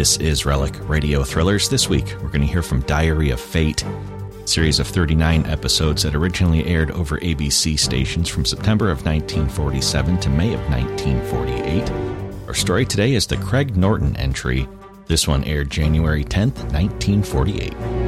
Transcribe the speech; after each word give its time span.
This 0.00 0.16
is 0.16 0.46
Relic 0.46 0.74
Radio 0.88 1.22
Thrillers. 1.22 1.68
This 1.68 1.90
week, 1.90 2.16
we're 2.22 2.30
going 2.30 2.40
to 2.40 2.46
hear 2.46 2.62
from 2.62 2.80
Diary 2.84 3.28
of 3.32 3.38
Fate, 3.38 3.84
a 3.84 4.48
series 4.48 4.78
of 4.78 4.86
39 4.86 5.44
episodes 5.44 6.04
that 6.04 6.14
originally 6.14 6.64
aired 6.64 6.90
over 6.92 7.18
ABC 7.18 7.78
stations 7.78 8.26
from 8.26 8.46
September 8.46 8.90
of 8.90 9.04
1947 9.04 10.18
to 10.20 10.30
May 10.30 10.54
of 10.54 10.60
1948. 10.70 11.90
Our 12.48 12.54
story 12.54 12.86
today 12.86 13.12
is 13.12 13.26
the 13.26 13.36
Craig 13.36 13.76
Norton 13.76 14.16
entry. 14.16 14.66
This 15.04 15.28
one 15.28 15.44
aired 15.44 15.68
January 15.68 16.24
10th, 16.24 16.56
1948. 16.72 17.99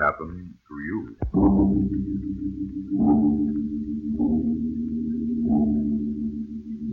Happen 0.00 0.54
to 0.66 0.74
you. 0.88 1.16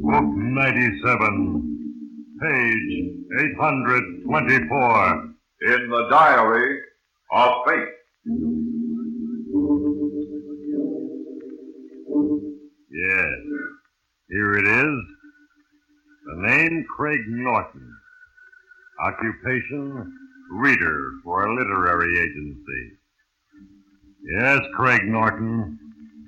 Book 0.03 0.29
97, 0.35 1.79
page 2.41 2.91
824. 3.39 5.33
In 5.59 5.89
the 5.89 6.07
Diary 6.09 6.79
of 7.31 7.65
Fate. 7.65 7.95
Yes, 12.91 13.39
here 14.29 14.53
it 14.53 14.67
is. 14.67 14.99
The 16.25 16.35
name 16.47 16.85
Craig 16.95 17.21
Norton. 17.27 17.91
Occupation 19.01 20.13
reader 20.51 21.11
for 21.23 21.45
a 21.45 21.55
literary 21.55 22.19
agency. 22.19 22.97
Yes, 24.23 24.59
Craig 24.75 25.03
Norton, 25.05 25.79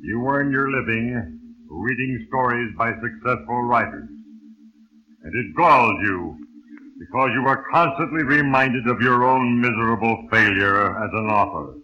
you 0.03 0.25
earn 0.27 0.51
your 0.51 0.71
living 0.71 1.39
reading 1.69 2.25
stories 2.27 2.73
by 2.77 2.91
successful 2.93 3.63
writers. 3.63 4.09
And 5.23 5.35
it 5.35 5.55
galls 5.55 5.95
you 6.01 6.37
because 6.99 7.29
you 7.33 7.47
are 7.47 7.65
constantly 7.71 8.23
reminded 8.23 8.87
of 8.87 9.01
your 9.01 9.23
own 9.23 9.61
miserable 9.61 10.27
failure 10.31 10.97
as 11.03 11.09
an 11.13 11.27
author. 11.27 11.75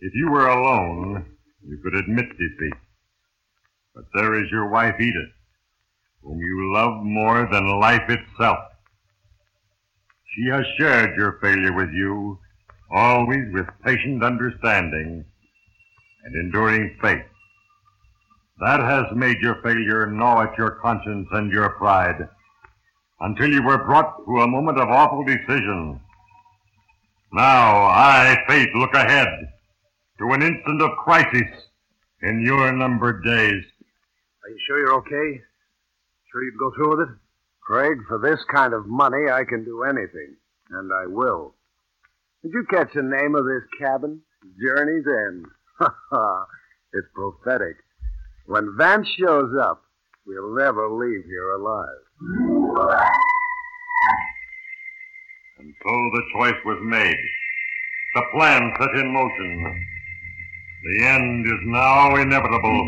If 0.00 0.14
you 0.14 0.30
were 0.30 0.48
alone, 0.48 1.26
you 1.64 1.78
could 1.82 1.94
admit 1.94 2.30
defeat. 2.30 2.74
But 3.94 4.04
there 4.14 4.42
is 4.42 4.50
your 4.50 4.68
wife, 4.68 4.96
Edith, 4.98 5.32
whom 6.22 6.38
you 6.38 6.72
love 6.74 7.04
more 7.04 7.48
than 7.52 7.78
life 7.78 8.08
itself. 8.08 8.58
She 10.34 10.48
has 10.50 10.64
shared 10.78 11.16
your 11.16 11.38
failure 11.42 11.74
with 11.74 11.90
you, 11.92 12.38
always 12.90 13.52
with 13.52 13.66
patient 13.84 14.24
understanding 14.24 15.24
and 16.24 16.34
enduring 16.34 16.96
faith. 17.02 17.24
That 18.60 18.80
has 18.80 19.06
made 19.14 19.40
your 19.42 19.60
failure 19.62 20.06
gnaw 20.06 20.42
at 20.42 20.56
your 20.56 20.70
conscience 20.82 21.28
and 21.32 21.52
your 21.52 21.70
pride 21.70 22.28
until 23.20 23.52
you 23.52 23.62
were 23.62 23.84
brought 23.84 24.24
to 24.24 24.40
a 24.40 24.48
moment 24.48 24.78
of 24.78 24.88
awful 24.88 25.24
decision. 25.24 26.00
Now, 27.32 27.82
I, 27.86 28.36
faith, 28.48 28.68
look 28.74 28.94
ahead 28.94 29.28
to 30.18 30.32
an 30.32 30.42
instant 30.42 30.80
of 30.80 30.96
crisis 30.98 31.48
in 32.22 32.40
your 32.40 32.72
numbered 32.72 33.24
days. 33.24 33.64
Are 34.44 34.50
you 34.50 34.58
sure 34.66 34.78
you're 34.78 34.94
okay? 34.94 35.40
Sure 36.30 36.44
you'd 36.44 36.58
go 36.58 36.72
through 36.74 36.90
with 36.96 37.08
it? 37.08 37.21
Craig, 37.62 37.98
for 38.08 38.18
this 38.18 38.40
kind 38.52 38.74
of 38.74 38.86
money, 38.86 39.30
I 39.30 39.44
can 39.44 39.64
do 39.64 39.84
anything. 39.84 40.36
And 40.70 40.90
I 40.92 41.06
will. 41.06 41.54
Did 42.42 42.52
you 42.54 42.64
catch 42.68 42.92
the 42.94 43.02
name 43.02 43.34
of 43.36 43.44
this 43.44 43.62
cabin? 43.78 44.20
Journey's 44.60 45.06
End. 45.06 45.46
Ha 45.78 45.94
ha. 46.10 46.46
It's 46.92 47.06
prophetic. 47.14 47.76
When 48.46 48.74
Vance 48.76 49.08
shows 49.18 49.54
up, 49.62 49.82
we'll 50.26 50.54
never 50.56 50.90
leave 50.90 51.24
here 51.24 51.52
alive. 51.52 52.02
And 55.58 55.74
so 55.82 55.90
the 55.90 56.22
choice 56.34 56.60
was 56.64 56.78
made. 56.82 57.16
The 58.14 58.22
plan 58.34 58.72
set 58.78 58.94
in 58.96 59.12
motion. 59.12 59.86
The 60.84 61.04
end 61.06 61.46
is 61.46 61.60
now 61.66 62.16
inevitable. 62.16 62.82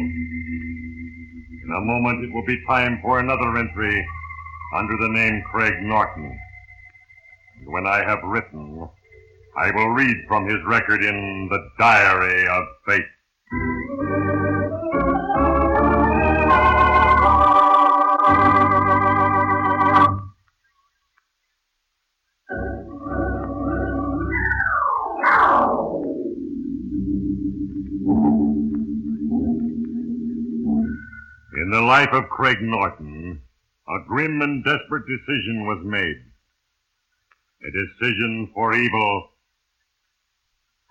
In 1.63 1.71
a 1.75 1.81
moment, 1.81 2.25
it 2.25 2.33
will 2.34 2.45
be 2.45 2.63
time 2.67 2.99
for 3.01 3.21
another 3.21 3.57
entry 3.57 4.05
under 4.75 4.97
the 4.97 5.09
name 5.09 5.43
Craig 5.51 5.75
Norton. 5.83 6.37
And 7.61 7.73
when 7.73 7.87
I 7.87 8.03
have 8.03 8.19
written, 8.25 8.89
I 9.57 9.71
will 9.71 9.91
read 9.91 10.17
from 10.27 10.49
his 10.49 10.59
record 10.67 11.05
in 11.05 11.49
the 11.49 11.69
Diary 11.79 12.49
of 12.49 12.65
Fate. 12.84 13.05
In 31.57 31.71
the 31.71 31.81
life 31.81 32.13
of 32.13 32.29
Craig 32.29 32.61
Norton, 32.61 33.41
a 33.89 33.99
grim 34.09 34.41
and 34.41 34.65
desperate 34.65 35.05
decision 35.06 35.67
was 35.67 35.84
made. 35.84 36.17
A 37.67 37.71
decision 37.71 38.50
for 38.55 38.75
evil. 38.75 39.31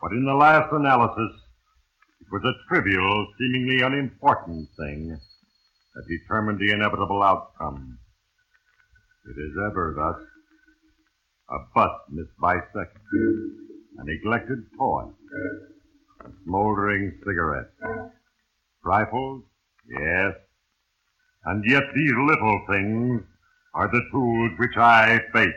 But 0.02 0.12
in 0.12 0.26
the 0.26 0.34
last 0.34 0.72
analysis, 0.72 1.32
it 2.22 2.28
was 2.32 2.44
a 2.44 2.54
trivial, 2.68 3.28
seemingly 3.40 3.82
unimportant 3.84 4.68
thing 4.78 5.18
that 5.96 6.08
determined 6.08 6.60
the 6.60 6.72
inevitable 6.72 7.24
outcome. 7.24 7.98
It 9.26 9.40
is 9.40 9.54
ever 9.70 9.94
thus. 9.98 10.28
A 11.50 11.60
bus 11.76 11.92
seconds, 12.74 13.52
a 13.98 14.04
neglected 14.04 14.60
toy, 14.78 15.04
a 16.26 16.30
smoldering 16.46 17.20
cigarette. 17.26 17.70
Rifles? 18.84 19.44
Yes, 19.88 20.34
and 21.46 21.64
yet 21.66 21.84
these 21.96 22.14
little 22.16 22.62
things 22.70 23.22
are 23.74 23.88
the 23.88 24.02
tools 24.12 24.52
which 24.58 24.78
I, 24.78 25.20
Fate, 25.34 25.56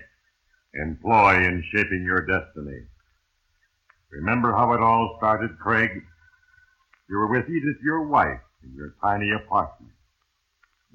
employ 0.74 1.44
in 1.44 1.64
shaping 1.72 2.02
your 2.04 2.26
destiny. 2.26 2.80
Remember 4.10 4.52
how 4.52 4.72
it 4.72 4.80
all 4.80 5.16
started, 5.18 5.58
Craig? 5.58 5.90
You 7.08 7.16
were 7.18 7.28
with 7.28 7.48
Edith, 7.48 7.76
your 7.84 8.06
wife, 8.06 8.40
in 8.64 8.74
your 8.74 8.94
tiny 9.02 9.30
apartment. 9.30 9.92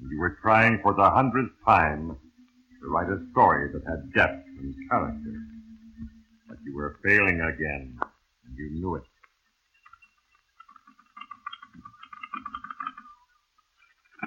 And 0.00 0.10
you 0.10 0.18
were 0.18 0.36
trying 0.42 0.80
for 0.82 0.94
the 0.94 1.08
hundredth 1.08 1.52
time 1.64 2.16
to 2.80 2.88
write 2.88 3.08
a 3.08 3.24
story 3.30 3.70
that 3.72 3.88
had 3.88 4.12
depth 4.12 4.46
and 4.58 4.74
character. 4.90 5.40
But 6.48 6.58
you 6.64 6.74
were 6.74 6.98
failing 7.04 7.40
again, 7.40 7.98
and 8.00 8.56
you 8.56 8.70
knew 8.72 8.96
it. 8.96 9.04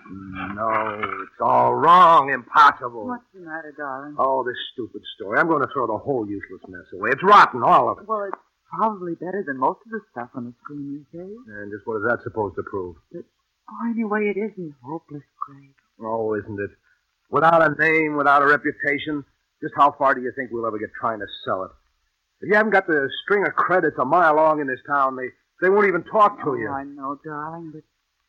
No, 0.08 1.02
it's 1.24 1.42
all 1.42 1.74
wrong. 1.74 2.30
Impossible. 2.30 3.08
What's 3.08 3.24
the 3.34 3.42
matter, 3.42 3.74
darling? 3.76 4.16
Oh, 4.20 4.44
this 4.44 4.58
stupid 4.74 5.02
story. 5.16 5.40
I'm 5.40 5.48
going 5.48 5.62
to 5.62 5.70
throw 5.74 5.88
the 5.88 5.98
whole 5.98 6.28
useless 6.28 6.62
mess 6.68 6.86
away. 6.94 7.10
It's 7.12 7.24
rotten, 7.24 7.64
all 7.64 7.90
of 7.90 8.00
it. 8.00 8.08
Well, 8.08 8.24
it's 8.26 8.38
probably 8.70 9.16
better 9.16 9.44
than 9.46 9.58
most 9.58 9.80
of 9.86 9.92
the 9.92 10.02
stuff 10.12 10.30
on 10.36 10.46
the 10.46 10.54
screen 10.64 11.06
these 11.12 11.20
days. 11.20 11.38
And 11.48 11.72
just 11.72 11.88
what 11.88 11.98
is 11.98 12.04
that 12.08 12.20
supposed 12.24 12.56
to 12.56 12.64
prove? 12.64 12.96
Oh, 13.16 13.90
anyway, 13.90 14.30
it 14.30 14.38
isn't 14.38 14.76
hopeless, 14.84 15.24
Craig. 15.40 15.74
Oh, 16.00 16.36
isn't 16.36 16.60
it? 16.60 16.72
Without 17.32 17.62
a 17.62 17.74
name, 17.82 18.16
without 18.16 18.44
a 18.44 18.48
reputation, 18.48 19.26
just 19.62 19.74
how 19.76 19.96
far 19.98 20.14
do 20.14 20.22
you 20.22 20.32
think 20.36 20.52
we'll 20.52 20.68
ever 20.68 20.78
get 20.78 20.90
trying 21.00 21.20
to 21.20 21.26
sell 21.44 21.64
it? 21.64 21.72
If 22.42 22.50
you 22.50 22.56
haven't 22.56 22.74
got 22.74 22.86
the 22.86 23.10
string 23.24 23.46
of 23.48 23.56
credits 23.56 23.98
a 23.98 24.06
mile 24.06 24.36
long 24.36 24.60
in 24.60 24.68
this 24.68 24.82
town, 24.86 25.16
they, 25.16 25.30
they 25.62 25.70
won't 25.70 25.88
even 25.88 26.04
talk 26.04 26.38
to 26.44 26.52
oh, 26.52 26.54
you. 26.54 26.70
I 26.70 26.84
know, 26.84 27.18
darling, 27.26 27.72
but 27.74 27.82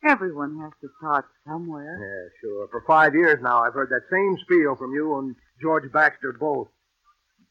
everyone 0.05 0.59
has 0.63 0.73
to 0.81 0.89
start 0.99 1.27
somewhere. 1.47 1.97
Yeah, 1.99 2.29
sure. 2.41 2.69
For 2.71 2.83
five 2.87 3.15
years 3.15 3.39
now, 3.43 3.63
I've 3.63 3.75
heard 3.75 3.91
that 3.91 4.09
same 4.11 4.37
spiel 4.45 4.77
from 4.77 4.93
you 4.93 5.19
and 5.19 5.35
George 5.61 5.91
Baxter 5.93 6.33
both. 6.39 6.69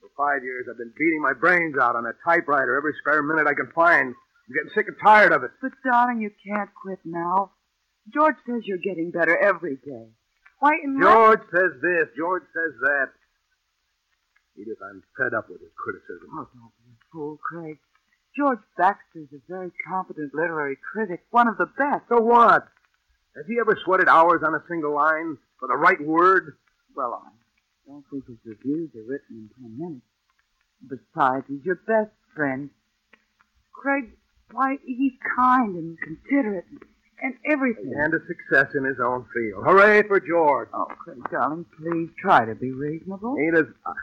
For 0.01 0.09
five 0.17 0.43
years, 0.43 0.67
I've 0.69 0.77
been 0.77 0.93
beating 0.97 1.21
my 1.21 1.33
brains 1.33 1.75
out 1.81 1.95
on 1.95 2.05
a 2.05 2.13
typewriter 2.23 2.77
every 2.77 2.93
spare 3.01 3.23
minute 3.23 3.47
I 3.47 3.53
can 3.53 3.71
find. 3.73 4.13
I'm 4.13 4.53
getting 4.53 4.71
sick 4.75 4.87
and 4.87 4.97
tired 5.03 5.31
of 5.31 5.43
it. 5.43 5.51
But, 5.61 5.71
darling, 5.83 6.21
you 6.21 6.29
can't 6.45 6.69
quit 6.79 6.99
now. 7.03 7.51
George 8.13 8.35
says 8.45 8.61
you're 8.65 8.77
getting 8.77 9.09
better 9.09 9.35
every 9.37 9.77
day. 9.77 10.09
Why, 10.59 10.77
in 10.83 10.99
my- 10.99 11.01
George 11.01 11.41
says 11.51 11.71
this, 11.81 12.07
George 12.15 12.43
says 12.53 12.73
that. 12.81 13.07
Edith, 14.57 14.77
I'm 14.81 15.03
fed 15.17 15.33
up 15.33 15.49
with 15.49 15.59
his 15.59 15.73
criticism. 15.75 16.29
Oh, 16.31 16.47
don't 16.53 16.71
be 16.79 16.91
a 16.93 16.97
fool, 17.11 17.37
Craig. 17.43 17.77
George 18.35 18.59
Baxter's 18.77 19.29
a 19.33 19.39
very 19.47 19.71
competent 19.87 20.33
literary 20.33 20.77
critic, 20.91 21.25
one 21.31 21.47
of 21.47 21.57
the 21.57 21.67
best. 21.77 22.03
So 22.09 22.19
what? 22.19 22.67
Has 23.35 23.45
he 23.47 23.57
ever 23.59 23.77
sweated 23.83 24.07
hours 24.07 24.41
on 24.45 24.55
a 24.55 24.63
single 24.67 24.93
line 24.93 25.37
for 25.59 25.67
the 25.67 25.75
right 25.75 26.01
word? 26.01 26.57
Well, 26.95 27.21
I 27.25 27.29
don't 27.87 28.03
think 28.09 28.27
his 28.27 28.37
reviews 28.45 28.89
are 28.95 29.03
written 29.07 29.49
in 29.49 29.49
ten 29.55 29.77
minutes. 29.77 30.05
Besides, 30.87 31.45
he's 31.47 31.65
your 31.65 31.79
best 31.87 32.11
friend. 32.35 32.69
Craig, 33.73 34.11
why, 34.51 34.75
he's 34.85 35.13
kind 35.35 35.75
and 35.75 35.97
considerate 35.99 36.65
and, 36.69 36.79
and 37.21 37.33
everything. 37.49 37.93
And 37.95 38.13
a 38.13 38.19
success 38.27 38.73
in 38.75 38.83
his 38.83 38.97
own 39.03 39.25
field. 39.33 39.63
Hooray 39.65 40.03
for 40.07 40.19
George. 40.19 40.69
Oh, 40.73 40.85
Craig, 40.99 41.17
darling, 41.31 41.65
please 41.77 42.09
try 42.19 42.45
to 42.45 42.55
be 42.55 42.71
reasonable. 42.71 43.37
Edith, 43.39 43.67
I, 43.85 43.93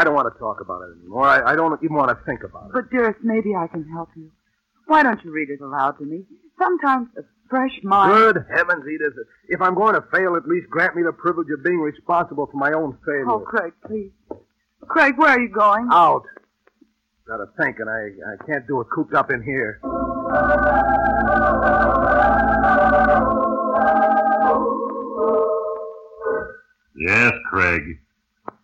I 0.00 0.04
don't 0.04 0.14
want 0.14 0.32
to 0.32 0.38
talk 0.38 0.60
about 0.60 0.82
it 0.82 0.98
anymore. 1.00 1.26
I, 1.26 1.52
I 1.52 1.56
don't 1.56 1.78
even 1.82 1.96
want 1.96 2.08
to 2.10 2.24
think 2.24 2.42
about 2.44 2.66
it. 2.66 2.72
But, 2.72 2.90
dearest, 2.90 3.20
maybe 3.22 3.54
I 3.54 3.66
can 3.66 3.88
help 3.90 4.08
you. 4.16 4.30
Why 4.86 5.02
don't 5.02 5.22
you 5.24 5.30
read 5.30 5.50
it 5.50 5.60
aloud 5.60 5.98
to 5.98 6.04
me? 6.04 6.24
Sometimes 6.58 7.08
a 7.16 7.22
fresh 7.48 7.78
mind. 7.82 8.12
Good 8.12 8.44
heavens, 8.54 8.84
Edith. 8.86 9.14
If 9.48 9.60
I'm 9.60 9.74
going 9.74 9.94
to 9.94 10.02
fail, 10.12 10.36
at 10.36 10.46
least 10.46 10.68
grant 10.70 10.96
me 10.96 11.02
the 11.02 11.12
privilege 11.12 11.48
of 11.56 11.62
being 11.64 11.78
responsible 11.78 12.46
for 12.46 12.56
my 12.56 12.72
own 12.72 12.98
failure. 13.04 13.30
Oh, 13.30 13.40
Craig, 13.40 13.72
please. 13.86 14.10
Craig, 14.88 15.16
where 15.16 15.30
are 15.30 15.40
you 15.40 15.48
going? 15.48 15.88
Out. 15.92 16.24
Got 17.26 17.36
to 17.36 17.46
think, 17.56 17.78
and 17.78 17.88
I, 17.88 18.10
I 18.32 18.46
can't 18.46 18.66
do 18.66 18.80
it 18.80 18.88
cooped 18.92 19.14
up 19.14 19.30
in 19.30 19.42
here. 19.42 19.78
Yes, 27.04 27.32
Craig. 27.50 27.98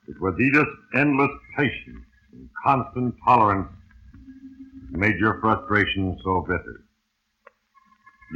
It 0.06 0.20
was 0.20 0.38
Edith's 0.38 0.70
endless 0.94 1.31
patience 1.56 2.06
and 2.32 2.49
constant 2.64 3.17
tolerance 3.25 3.69
that 4.12 4.96
made 4.96 5.19
your 5.19 5.40
frustration 5.40 6.17
so 6.23 6.43
bitter. 6.46 6.85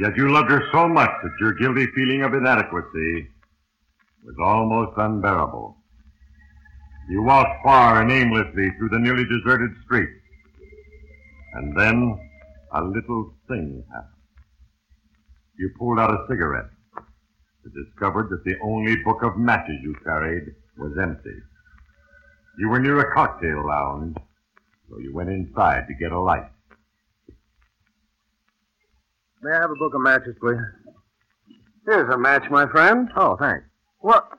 Yet 0.01 0.17
you 0.17 0.29
loved 0.29 0.51
her 0.51 0.61
so 0.73 0.89
much 0.89 1.09
that 1.23 1.31
your 1.39 1.53
guilty 1.53 1.87
feeling 1.95 2.23
of 2.23 2.33
inadequacy 2.33 3.29
was 4.25 4.35
almost 4.43 4.91
unbearable. 4.97 5.77
You 7.09 7.23
walked 7.23 7.63
far 7.63 8.01
and 8.01 8.11
aimlessly 8.11 8.71
through 8.77 8.89
the 8.89 8.99
nearly 8.99 9.23
deserted 9.23 9.71
streets. 9.85 10.19
And 11.53 11.79
then 11.79 12.19
a 12.73 12.83
little 12.83 13.35
thing 13.47 13.85
happened. 13.89 14.09
You 15.57 15.71
pulled 15.79 15.99
out 15.99 16.11
a 16.11 16.25
cigarette 16.27 16.72
and 17.63 17.85
discovered 17.85 18.29
that 18.29 18.43
the 18.43 18.55
only 18.63 18.95
book 18.97 19.23
of 19.23 19.37
matches 19.37 19.77
you 19.81 19.95
carried 20.03 20.53
was 20.77 20.97
empty. 21.01 21.35
You 22.57 22.69
were 22.69 22.79
near 22.79 22.99
a 22.99 23.13
cocktail 23.13 23.65
lounge, 23.67 24.15
so 24.89 24.99
you 24.99 25.13
went 25.13 25.29
inside 25.29 25.87
to 25.87 25.93
get 25.93 26.11
a 26.11 26.19
light. 26.19 26.49
May 29.41 29.51
I 29.51 29.61
have 29.61 29.71
a 29.71 29.75
book 29.75 29.93
of 29.93 30.01
matches, 30.01 30.35
please? 30.39 30.57
Here's 31.85 32.13
a 32.13 32.17
match, 32.17 32.49
my 32.49 32.65
friend. 32.67 33.09
Oh, 33.15 33.35
thanks. 33.35 33.65
What? 33.99 34.29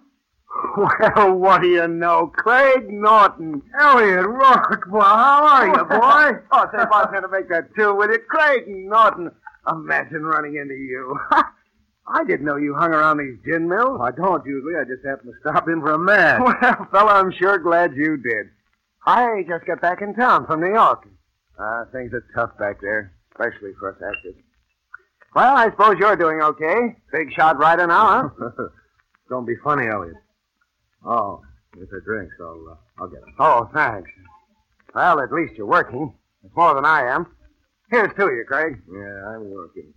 Well, 0.76 1.32
what 1.34 1.62
do 1.62 1.68
you 1.68 1.86
know? 1.88 2.28
Craig 2.28 2.88
Norton. 2.88 3.60
Elliot 3.78 4.26
Rourke. 4.26 4.86
Well, 4.90 5.02
how 5.02 5.46
are 5.46 5.66
you, 5.66 5.84
boy? 5.84 6.40
oh, 6.52 6.66
say, 6.72 6.82
if 6.82 6.90
I 6.90 7.02
was 7.02 7.08
going 7.10 7.22
to 7.22 7.28
make 7.28 7.48
that 7.48 7.74
two 7.76 7.94
with 7.94 8.10
it, 8.10 8.26
Craig 8.28 8.64
Norton. 8.68 9.30
Imagine 9.70 10.22
running 10.22 10.56
into 10.56 10.74
you. 10.74 11.18
I 12.06 12.24
didn't 12.24 12.44
know 12.44 12.56
you 12.56 12.74
hung 12.74 12.92
around 12.92 13.18
these 13.18 13.38
gin 13.44 13.68
mills. 13.68 14.00
I 14.02 14.10
don't 14.10 14.44
usually. 14.44 14.74
I 14.76 14.84
just 14.84 15.04
happen 15.04 15.26
to 15.26 15.32
stop 15.40 15.68
in 15.68 15.80
for 15.80 15.92
a 15.92 15.98
match. 15.98 16.40
Well, 16.62 16.88
fella, 16.90 17.12
I'm 17.12 17.32
sure 17.32 17.58
glad 17.58 17.94
you 17.96 18.16
did. 18.18 18.46
I 19.06 19.42
just 19.48 19.66
got 19.66 19.80
back 19.80 20.02
in 20.02 20.14
town 20.14 20.46
from 20.46 20.60
New 20.60 20.72
York. 20.72 21.06
Uh, 21.58 21.84
things 21.92 22.12
are 22.12 22.24
tough 22.34 22.56
back 22.58 22.80
there, 22.80 23.12
especially 23.32 23.72
for 23.78 23.90
us 23.92 23.96
actors. 24.02 24.34
Well, 25.34 25.56
I 25.56 25.70
suppose 25.70 25.96
you're 25.98 26.16
doing 26.16 26.40
okay. 26.42 26.96
Big 27.12 27.32
shot 27.32 27.58
writer 27.58 27.86
now, 27.86 28.30
huh? 28.38 28.66
Don't 29.28 29.46
be 29.46 29.56
funny, 29.64 29.86
Elliot. 29.88 30.16
Oh, 31.04 31.42
it's 31.78 31.92
a 31.92 32.00
drink, 32.04 32.30
so 32.38 32.44
I'll, 32.44 32.72
uh, 32.72 32.76
I'll 33.02 33.08
get 33.08 33.18
it. 33.18 33.34
Oh, 33.38 33.68
thanks. 33.74 34.10
Well, 34.94 35.20
at 35.20 35.32
least 35.32 35.54
you're 35.56 35.66
working. 35.66 36.14
It's 36.44 36.54
more 36.54 36.74
than 36.74 36.84
I 36.84 37.02
am. 37.14 37.26
Here's 37.90 38.14
to 38.14 38.24
you, 38.26 38.44
Craig. 38.46 38.80
Yeah, 38.90 39.28
I'm 39.28 39.50
working. 39.50 39.92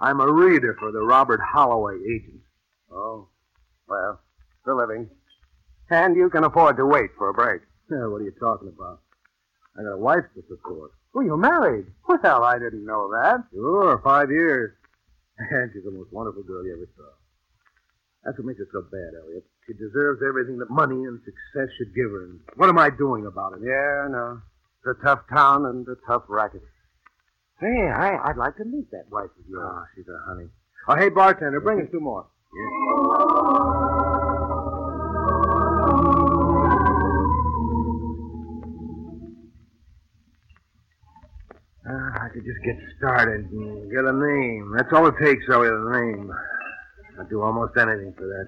I'm 0.00 0.20
a 0.20 0.30
reader 0.30 0.76
for 0.78 0.92
the 0.92 1.00
Robert 1.00 1.40
Holloway 1.40 1.96
agent. 1.96 2.40
Oh, 2.92 3.28
well, 3.88 4.20
the 4.64 4.74
living. 4.74 5.08
And 5.90 6.16
you 6.16 6.30
can 6.30 6.44
afford 6.44 6.76
to 6.76 6.86
wait 6.86 7.10
for 7.18 7.28
a 7.28 7.34
break. 7.34 7.62
Yeah, 7.90 8.06
what 8.06 8.20
are 8.20 8.24
you 8.24 8.32
talking 8.38 8.68
about? 8.68 9.00
I 9.76 9.82
got 9.82 9.92
a 9.92 9.98
wife 9.98 10.24
to 10.34 10.42
support. 10.48 10.92
Oh, 11.14 11.20
you're 11.20 11.36
married? 11.36 11.86
Well, 12.08 12.44
I 12.44 12.58
didn't 12.58 12.86
know 12.86 13.10
that. 13.10 13.44
Sure, 13.52 14.00
five 14.04 14.30
years. 14.30 14.72
And 15.38 15.70
she's 15.72 15.84
the 15.84 15.90
most 15.90 16.12
wonderful 16.12 16.42
girl 16.42 16.64
you 16.64 16.74
ever 16.74 16.88
saw. 16.96 17.10
That's 18.24 18.38
what 18.38 18.46
makes 18.46 18.60
it 18.60 18.68
so 18.72 18.82
bad, 18.82 19.18
Elliot. 19.18 19.44
She 19.66 19.72
deserves 19.72 20.20
everything 20.26 20.58
that 20.58 20.70
money 20.70 21.04
and 21.04 21.20
success 21.24 21.72
should 21.78 21.94
give 21.94 22.10
her. 22.10 22.24
And 22.24 22.40
what 22.56 22.68
am 22.68 22.78
I 22.78 22.90
doing 22.90 23.26
about 23.26 23.54
it? 23.54 23.60
Yeah, 23.64 24.06
no. 24.10 24.42
It's 24.84 24.98
a 25.00 25.04
tough 25.04 25.20
town 25.32 25.64
and 25.66 25.86
a 25.88 25.96
tough 26.06 26.24
racket. 26.28 26.62
Hey, 27.60 27.88
I, 27.94 28.16
I'd 28.30 28.36
like 28.38 28.56
to 28.56 28.64
meet 28.64 28.90
that 28.90 29.04
wife 29.10 29.30
of 29.38 29.48
yours. 29.48 29.68
Oh, 29.70 29.84
she's 29.94 30.06
a 30.08 30.18
honey. 30.26 30.48
Oh, 30.88 30.96
hey, 30.96 31.10
bartender, 31.10 31.60
bring 31.60 31.80
us 31.82 31.88
two 31.92 32.00
more. 32.00 32.26
Uh, 41.88 42.10
I 42.20 42.28
could 42.32 42.44
just 42.44 42.62
get 42.64 42.76
started 42.98 43.50
and 43.50 43.90
get 43.90 44.04
a 44.04 44.12
name. 44.12 44.74
That's 44.76 44.92
all 44.92 45.06
it 45.06 45.14
takes, 45.22 45.44
Elliot, 45.50 45.72
a 45.72 45.90
name. 46.00 46.30
I'd 47.18 47.28
do 47.30 47.42
almost 47.42 47.76
anything 47.76 48.12
for 48.16 48.26
that. 48.26 48.46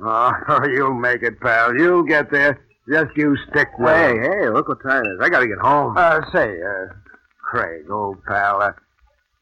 Oh, 0.49 0.67
you'll 0.75 0.94
make 0.94 1.23
it, 1.23 1.41
pal. 1.41 1.75
You'll 1.76 2.03
get 2.03 2.31
there. 2.31 2.61
Just 2.91 3.17
you 3.17 3.37
stick 3.50 3.69
with 3.79 3.94
Hey, 3.94 4.19
hey, 4.19 4.49
look 4.50 4.69
what 4.69 4.82
time 4.82 5.05
it 5.05 5.08
is. 5.08 5.19
I 5.20 5.29
gotta 5.29 5.47
get 5.47 5.58
home. 5.58 5.97
Uh, 5.97 6.20
say, 6.32 6.56
uh, 6.61 6.93
Craig, 7.41 7.91
old 7.91 8.23
pal, 8.25 8.61
uh, 8.61 8.73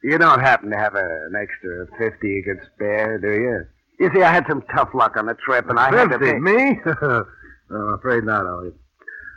you 0.03 0.19
don't 0.19 0.41
happen 0.41 0.71
to 0.71 0.77
have 0.77 0.95
a, 0.95 1.27
an 1.27 1.35
extra 1.41 1.87
50 1.99 2.27
you 2.29 2.43
could 2.43 2.67
spare, 2.75 3.19
do 3.19 3.33
you? 3.33 3.67
You 3.99 4.11
see, 4.15 4.23
I 4.23 4.33
had 4.33 4.47
some 4.49 4.63
tough 4.75 4.91
luck 4.95 5.17
on 5.17 5.27
the 5.27 5.35
trip, 5.35 5.69
and 5.69 5.79
I 5.79 5.95
had 5.95 6.11
to 6.11 6.19
pay... 6.19 6.39
me? 6.39 6.81
no, 6.87 7.25
I'm 7.71 7.95
afraid 7.95 8.25
not, 8.25 8.47
Elliot. 8.47 8.75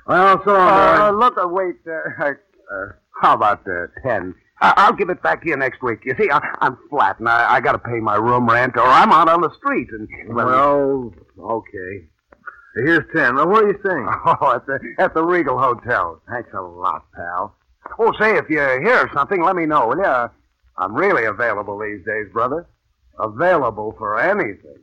Well, 0.07 0.41
so... 0.45 0.55
Uh, 0.55 1.11
look, 1.11 1.37
uh, 1.37 1.47
wait, 1.47 1.75
uh, 1.87 2.23
uh, 2.23 2.85
how 3.21 3.33
about 3.33 3.61
uh, 3.67 3.87
10? 4.07 4.33
I- 4.61 4.73
I'll 4.77 4.93
give 4.93 5.09
it 5.09 5.21
back 5.21 5.43
to 5.43 5.49
you 5.49 5.57
next 5.57 5.81
week. 5.83 5.99
You 6.05 6.15
see, 6.17 6.29
I- 6.31 6.55
I'm 6.59 6.77
flat, 6.89 7.19
and 7.19 7.27
I, 7.27 7.55
I 7.55 7.59
got 7.61 7.73
to 7.73 7.79
pay 7.79 7.99
my 7.99 8.15
room 8.15 8.47
rent, 8.47 8.77
or 8.77 8.83
I'm 8.83 9.11
out 9.11 9.27
on 9.27 9.41
the 9.41 9.53
street. 9.57 9.89
And 9.91 10.07
well, 10.33 11.13
okay. 11.39 12.07
Here's 12.75 13.03
ten. 13.15 13.35
Now, 13.35 13.45
where 13.45 13.63
are 13.65 13.71
you 13.71 13.77
staying? 13.85 14.07
Oh, 14.25 14.55
at 14.55 14.65
the 14.65 14.79
at 14.97 15.13
the 15.13 15.23
Regal 15.23 15.59
Hotel. 15.59 16.19
Thanks 16.27 16.49
a 16.53 16.61
lot, 16.61 17.05
pal. 17.13 17.55
Oh, 17.99 18.11
say, 18.19 18.37
if 18.37 18.49
you 18.49 18.59
hear 18.59 19.09
something, 19.13 19.43
let 19.43 19.55
me 19.55 19.65
know, 19.65 19.87
will 19.89 19.97
you? 19.97 20.29
I'm 20.77 20.95
really 20.95 21.25
available 21.25 21.79
these 21.79 22.05
days, 22.05 22.31
brother. 22.31 22.67
Available 23.19 23.93
for 23.97 24.19
anything. 24.19 24.79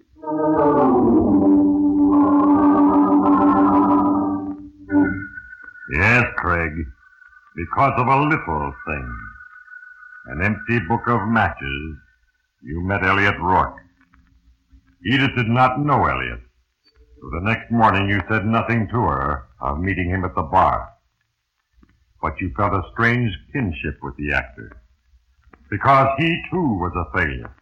Yes, 5.92 6.24
Craig. 6.36 6.72
Because 7.56 7.92
of 7.96 8.06
a 8.06 8.22
little 8.22 8.74
thing. 8.86 9.18
An 10.26 10.42
empty 10.42 10.78
book 10.86 11.08
of 11.08 11.26
matches, 11.28 11.96
you 12.62 12.80
met 12.82 13.02
Elliot 13.04 13.34
Rourke. 13.40 13.76
Edith 15.04 15.34
did 15.34 15.48
not 15.48 15.80
know 15.80 16.06
Elliot. 16.06 16.40
So 17.20 17.30
the 17.32 17.40
next 17.40 17.70
morning 17.70 18.08
you 18.08 18.20
said 18.30 18.46
nothing 18.46 18.86
to 18.88 19.00
her 19.00 19.46
of 19.60 19.80
meeting 19.80 20.08
him 20.08 20.24
at 20.24 20.34
the 20.34 20.42
bar. 20.42 20.90
But 22.22 22.40
you 22.40 22.52
felt 22.56 22.72
a 22.72 22.88
strange 22.92 23.32
kinship 23.52 23.98
with 24.02 24.16
the 24.16 24.32
actor. 24.32 24.70
Because 25.70 26.08
he 26.18 26.42
too 26.50 26.78
was 26.78 26.92
a 26.96 27.16
failure. 27.16 27.54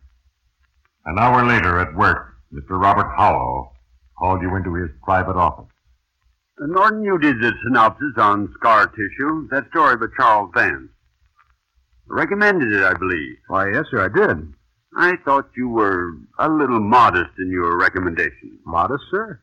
An 1.05 1.19
hour 1.19 1.47
later 1.47 1.79
at 1.79 1.95
work, 1.95 2.35
Mr. 2.53 2.81
Robert 2.81 3.13
Howell 3.17 3.73
called 4.19 4.43
you 4.43 4.57
into 4.57 4.75
his 4.75 4.91
private 5.05 5.37
office. 5.37 5.67
Norton, 6.61 7.05
you 7.05 7.19
did 7.19 7.41
the 7.41 7.53
synopsis 7.65 8.15
on 8.17 8.53
scar 8.59 8.89
tissue. 8.89 9.49
That 9.51 9.69
story 9.71 9.97
by 9.97 10.07
Charles 10.17 10.51
Vance. 10.55 10.91
Recommended 12.09 12.73
it, 12.73 12.83
I 12.83 12.95
believe. 12.95 13.37
Why, 13.47 13.71
yes, 13.71 13.85
sir, 13.91 14.05
I 14.05 14.09
did. 14.09 14.53
I 14.97 15.17
thought 15.25 15.51
you 15.57 15.69
were 15.69 16.15
a 16.39 16.49
little 16.49 16.81
modest 16.81 17.31
in 17.39 17.51
your 17.51 17.79
recommendation. 17.79 18.59
Modest, 18.65 19.05
sir? 19.11 19.41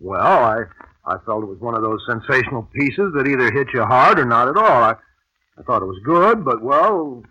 Well, 0.00 0.20
I 0.44 0.64
I 1.06 1.16
felt 1.24 1.42
it 1.42 1.46
was 1.46 1.60
one 1.60 1.74
of 1.74 1.82
those 1.82 2.04
sensational 2.08 2.68
pieces 2.74 3.12
that 3.14 3.26
either 3.26 3.50
hit 3.50 3.68
you 3.72 3.84
hard 3.84 4.18
or 4.18 4.24
not 4.24 4.48
at 4.48 4.56
all. 4.56 4.82
I, 4.82 4.94
I 5.58 5.62
thought 5.62 5.82
it 5.82 5.86
was 5.86 6.00
good, 6.04 6.44
but, 6.44 6.62
well, 6.62 7.22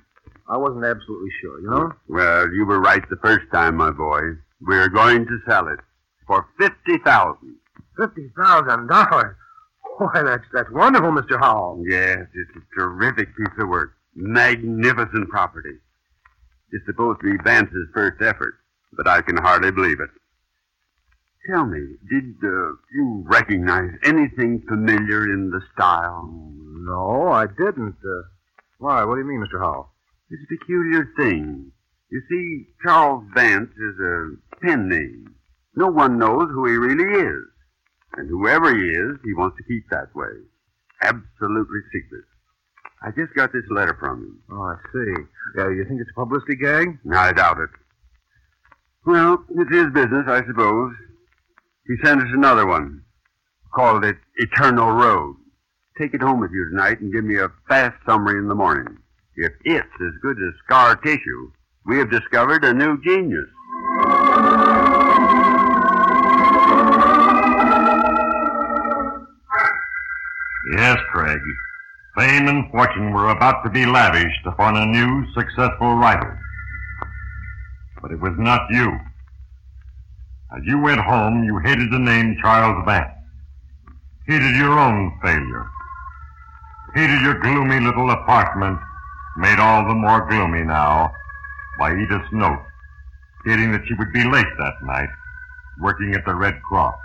I 0.50 0.58
wasn't 0.58 0.84
absolutely 0.86 1.30
sure, 1.42 1.62
you 1.62 1.70
know? 1.70 1.92
Well, 2.08 2.52
you 2.52 2.66
were 2.66 2.80
right 2.80 3.08
the 3.10 3.18
first 3.18 3.46
time, 3.52 3.76
my 3.78 3.92
boy. 3.92 4.22
We're 4.62 4.90
going 4.90 5.26
to 5.28 5.40
sell 5.48 5.68
it 5.68 5.80
for 6.28 6.48
fifty 6.60 6.98
thousand. 7.06 7.56
Fifty 7.98 8.32
thousand 8.38 8.88
dollars. 8.88 9.36
Why, 9.98 10.24
that's 10.24 10.44
that's 10.54 10.70
wonderful, 10.72 11.12
Mr. 11.12 11.40
Howell. 11.40 11.84
Yes, 11.88 12.20
it's 12.34 12.52
a 12.56 12.80
terrific 12.80 13.36
piece 13.38 13.54
of 13.60 13.68
work. 13.70 13.94
Magnificent 14.16 15.30
property. 15.30 15.76
It's 16.72 16.86
supposed 16.86 17.20
to 17.22 17.32
be 17.32 17.44
Vance's 17.44 17.88
first 17.94 18.22
effort. 18.22 18.56
but 18.94 19.08
I 19.08 19.22
can 19.22 19.38
hardly 19.38 19.72
believe 19.72 20.00
it. 20.00 20.10
Tell 21.50 21.66
me, 21.66 21.80
did 22.10 22.36
uh, 22.44 22.74
you 22.94 23.24
recognize 23.28 23.92
anything 24.04 24.62
familiar 24.68 25.24
in 25.34 25.52
the 25.52 25.62
style? 25.74 26.30
No, 26.32 27.32
I 27.32 27.46
didn't. 27.48 27.96
Uh, 28.04 28.24
why? 28.80 29.04
What 29.04 29.16
do 29.16 29.22
you 29.22 29.28
mean, 29.28 29.44
Mr. 29.46 29.60
Howell? 29.60 29.92
It's 30.32 30.44
a 30.44 30.58
peculiar 30.58 31.12
thing. 31.18 31.72
You 32.12 32.22
see, 32.30 32.68
Charles 32.84 33.24
Vance 33.34 33.72
is 33.72 34.00
a 34.00 34.32
pen 34.62 34.88
name. 34.88 35.36
No 35.76 35.88
one 35.88 36.18
knows 36.20 36.50
who 36.52 36.66
he 36.68 36.78
really 36.78 37.14
is. 37.20 37.46
And 38.14 38.30
whoever 38.30 38.76
he 38.76 38.90
is, 38.90 39.18
he 39.24 39.34
wants 39.34 39.58
to 39.58 39.64
keep 39.64 39.90
that 39.90 40.16
way. 40.16 40.34
Absolutely 41.02 41.80
secret. 41.94 42.26
I 43.02 43.12
just 43.12 43.34
got 43.34 43.54
this 43.54 43.64
letter 43.72 43.96
from 44.00 44.20
him. 44.20 44.42
Oh, 44.52 44.62
I 44.62 44.76
see. 44.92 45.24
Yeah, 45.58 45.70
you 45.70 45.86
think 45.88 46.02
it's 46.02 46.10
a 46.12 46.20
publicity 46.20 46.56
gag? 46.56 47.00
I 47.12 47.32
doubt 47.32 47.60
it. 47.60 47.70
Well, 49.06 49.44
it's 49.50 49.72
his 49.72 49.88
business, 49.94 50.26
I 50.28 50.46
suppose. 50.46 50.94
He 51.88 51.96
sent 52.04 52.22
us 52.22 52.28
another 52.34 52.68
one. 52.68 53.04
Called 53.74 54.04
it 54.04 54.18
Eternal 54.36 54.92
Road. 54.92 55.38
Take 55.98 56.14
it 56.14 56.22
home 56.22 56.40
with 56.40 56.52
you 56.52 56.70
tonight 56.70 57.00
and 57.00 57.14
give 57.14 57.24
me 57.24 57.40
a 57.40 57.52
fast 57.68 57.96
summary 58.06 58.38
in 58.40 58.48
the 58.48 58.56
morning. 58.56 58.98
If 59.42 59.54
it's 59.64 59.88
as 60.02 60.12
good 60.22 60.36
as 60.36 60.54
scar 60.66 60.98
tissue, 60.98 61.52
we 61.86 61.98
have 61.98 62.12
discovered 62.12 62.66
a 62.66 62.74
new 62.74 63.02
genius. 63.02 63.48
Yes, 70.76 70.98
Craig. 71.14 71.40
Fame 72.18 72.50
and 72.50 72.70
fortune 72.70 73.14
were 73.14 73.30
about 73.30 73.64
to 73.64 73.70
be 73.70 73.86
lavished 73.86 74.46
upon 74.46 74.76
a 74.76 74.86
new, 74.86 75.26
successful 75.34 75.96
rival. 75.96 76.36
But 78.02 78.12
it 78.12 78.20
was 78.20 78.34
not 78.38 78.70
you. 78.70 78.92
As 80.54 80.64
you 80.66 80.82
went 80.82 81.00
home, 81.00 81.46
you 81.46 81.60
hated 81.60 81.94
the 81.94 82.00
name 82.00 82.36
Charles 82.42 82.84
Vance. 82.86 83.16
Hated 84.28 84.58
your 84.58 84.78
own 84.78 85.18
failure. 85.24 85.66
Hated 86.94 87.22
your 87.22 87.40
gloomy 87.40 87.80
little 87.80 88.12
apartment, 88.12 88.80
made 89.40 89.58
all 89.58 89.88
the 89.88 89.96
more 89.96 90.28
gloomy 90.30 90.64
now 90.64 91.14
by 91.80 91.94
Edith's 91.94 92.28
note, 92.34 92.62
stating 93.42 93.72
that 93.72 93.88
she 93.88 93.94
would 93.94 94.12
be 94.12 94.26
late 94.26 94.52
that 94.58 94.84
night, 94.84 95.10
working 95.82 96.14
at 96.14 96.26
the 96.26 96.36
Red 96.36 96.62
Cross. 96.62 97.00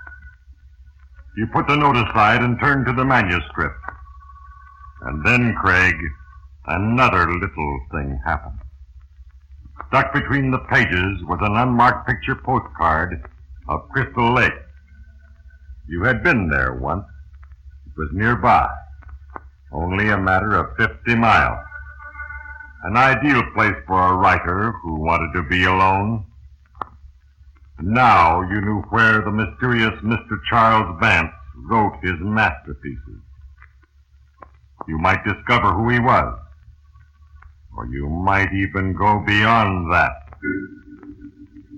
You 1.37 1.47
put 1.47 1.69
the 1.69 1.77
note 1.77 1.97
aside 1.97 2.43
and 2.43 2.59
turned 2.59 2.87
to 2.87 2.93
the 2.93 3.05
manuscript. 3.05 3.79
And 5.03 5.25
then, 5.25 5.55
Craig, 5.55 5.95
another 6.67 7.33
little 7.33 7.81
thing 7.93 8.21
happened. 8.25 8.59
Stuck 9.89 10.13
between 10.13 10.51
the 10.51 10.59
pages 10.59 11.23
was 11.25 11.39
an 11.41 11.57
unmarked 11.57 12.09
picture 12.09 12.35
postcard 12.35 13.29
of 13.69 13.89
Crystal 13.91 14.35
Lake. 14.35 14.53
You 15.89 16.03
had 16.03 16.25
been 16.25 16.49
there 16.49 16.75
once. 16.75 17.05
It 17.87 17.93
was 17.97 18.11
nearby. 18.13 18.69
Only 19.73 20.09
a 20.09 20.19
matter 20.19 20.57
of 20.57 20.77
50 20.77 21.15
miles. 21.15 21.65
An 22.85 22.99
ideal 22.99 23.43
place 23.55 23.77
for 23.87 23.99
a 23.99 24.15
writer 24.15 24.73
who 24.83 25.01
wanted 25.01 25.33
to 25.33 25.43
be 25.43 25.65
alone. 25.65 26.27
Now 27.81 28.43
you 28.43 28.61
knew 28.61 28.83
where 28.91 29.23
the 29.23 29.31
mysterious 29.31 29.95
Mr. 30.03 30.37
Charles 30.51 30.95
Vance 31.01 31.33
wrote 31.57 31.95
his 32.03 32.17
masterpieces. 32.21 33.23
You 34.87 34.99
might 34.99 35.25
discover 35.25 35.73
who 35.73 35.89
he 35.89 35.99
was. 35.99 36.39
Or 37.75 37.87
you 37.87 38.07
might 38.07 38.53
even 38.53 38.93
go 38.93 39.25
beyond 39.27 39.91
that. 39.91 40.13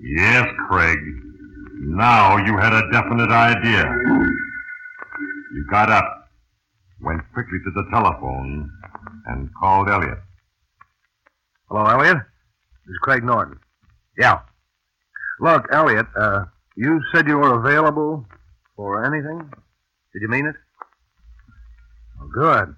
Yes, 0.03 0.45
Craig. 0.67 0.99
Now 1.79 2.35
you 2.35 2.57
had 2.57 2.73
a 2.73 2.91
definite 2.91 3.31
idea. 3.31 3.85
You 5.53 5.65
got 5.71 5.89
up, 5.89 6.27
went 7.01 7.21
quickly 7.33 7.59
to 7.63 7.71
the 7.71 7.85
telephone, 7.91 8.69
and 9.27 9.49
called 9.57 9.87
Elliot. 9.87 10.19
Hello, 11.69 11.85
Elliot. 11.85 12.17
This 12.85 12.91
is 12.91 12.97
Craig 13.01 13.25
Norton. 13.25 13.59
Yeah. 14.17 14.39
Look, 15.41 15.65
Elliot, 15.69 16.05
uh, 16.15 16.45
you 16.77 17.01
said 17.13 17.27
you 17.27 17.37
were 17.37 17.59
available 17.59 18.25
for 18.77 19.03
anything? 19.03 19.51
Did 20.13 20.21
you 20.21 20.29
mean 20.29 20.45
it? 20.45 20.55
Good. 22.33 22.73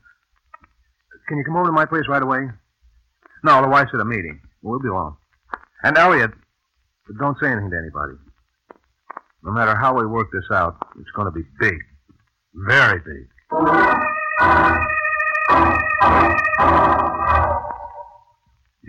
Can 1.28 1.38
you 1.38 1.44
come 1.44 1.56
over 1.58 1.68
to 1.68 1.72
my 1.72 1.86
place 1.86 2.06
right 2.10 2.22
away? 2.22 2.48
No, 3.44 3.62
the 3.62 3.68
wife's 3.68 3.92
at 3.94 4.00
a 4.00 4.06
meeting. 4.06 4.42
We'll 4.64 4.80
be 4.80 4.88
alone. 4.88 5.16
And 5.84 5.96
Elliot, 5.96 6.32
don't 7.20 7.38
say 7.40 7.48
anything 7.48 7.70
to 7.70 7.78
anybody. 7.78 8.14
No 9.44 9.52
matter 9.52 9.76
how 9.76 9.98
we 9.98 10.08
work 10.08 10.30
this 10.34 10.46
out, 10.52 10.76
it's 11.00 11.12
going 11.12 11.26
to 11.26 11.32
be 11.32 11.44
big. 11.60 11.78
Very 12.56 13.00
big. 13.00 13.30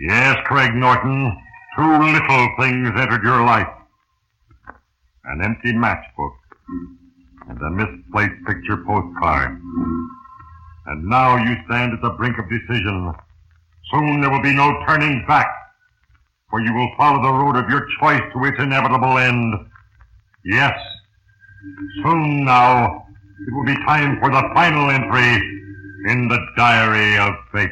Yes, 0.01 0.35
Craig 0.45 0.73
Norton. 0.73 1.31
Two 1.77 1.91
little 1.99 2.49
things 2.59 2.89
entered 2.97 3.21
your 3.23 3.45
life. 3.45 3.69
An 5.25 5.43
empty 5.43 5.73
matchbook 5.73 6.33
and 7.47 7.61
a 7.61 7.69
misplaced 7.69 8.43
picture 8.47 8.77
postcard. 8.77 9.61
And 10.87 11.05
now 11.05 11.37
you 11.37 11.55
stand 11.67 11.93
at 11.93 12.01
the 12.01 12.09
brink 12.17 12.39
of 12.39 12.49
decision. 12.49 13.13
Soon 13.91 14.21
there 14.21 14.31
will 14.31 14.41
be 14.41 14.55
no 14.55 14.83
turning 14.87 15.23
back, 15.27 15.53
for 16.49 16.61
you 16.61 16.73
will 16.73 16.91
follow 16.97 17.21
the 17.21 17.31
road 17.31 17.55
of 17.57 17.69
your 17.69 17.85
choice 17.99 18.23
to 18.33 18.45
its 18.45 18.57
inevitable 18.57 19.19
end. 19.19 19.53
Yes, 20.45 20.73
soon 22.03 22.43
now 22.43 23.05
it 23.47 23.53
will 23.53 23.65
be 23.65 23.75
time 23.85 24.19
for 24.19 24.31
the 24.31 24.49
final 24.55 24.89
entry 24.89 25.35
in 26.09 26.27
the 26.27 26.39
diary 26.57 27.19
of 27.19 27.35
fate. 27.51 27.69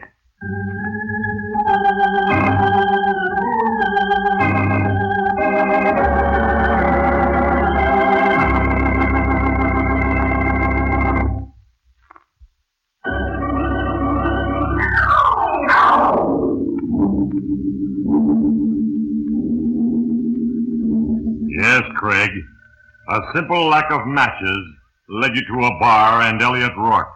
A 23.30 23.34
simple 23.36 23.68
lack 23.68 23.92
of 23.92 24.08
matches 24.08 24.66
led 25.08 25.36
you 25.36 25.46
to 25.46 25.66
a 25.66 25.80
bar 25.80 26.22
and 26.22 26.42
Elliot 26.42 26.72
Rourke. 26.76 27.14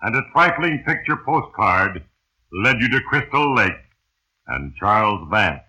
And 0.00 0.16
a 0.16 0.22
trifling 0.32 0.82
picture 0.86 1.16
postcard 1.26 2.02
led 2.50 2.80
you 2.80 2.88
to 2.88 3.00
Crystal 3.02 3.54
Lake 3.54 3.72
and 4.46 4.74
Charles 4.76 5.28
Vance. 5.30 5.60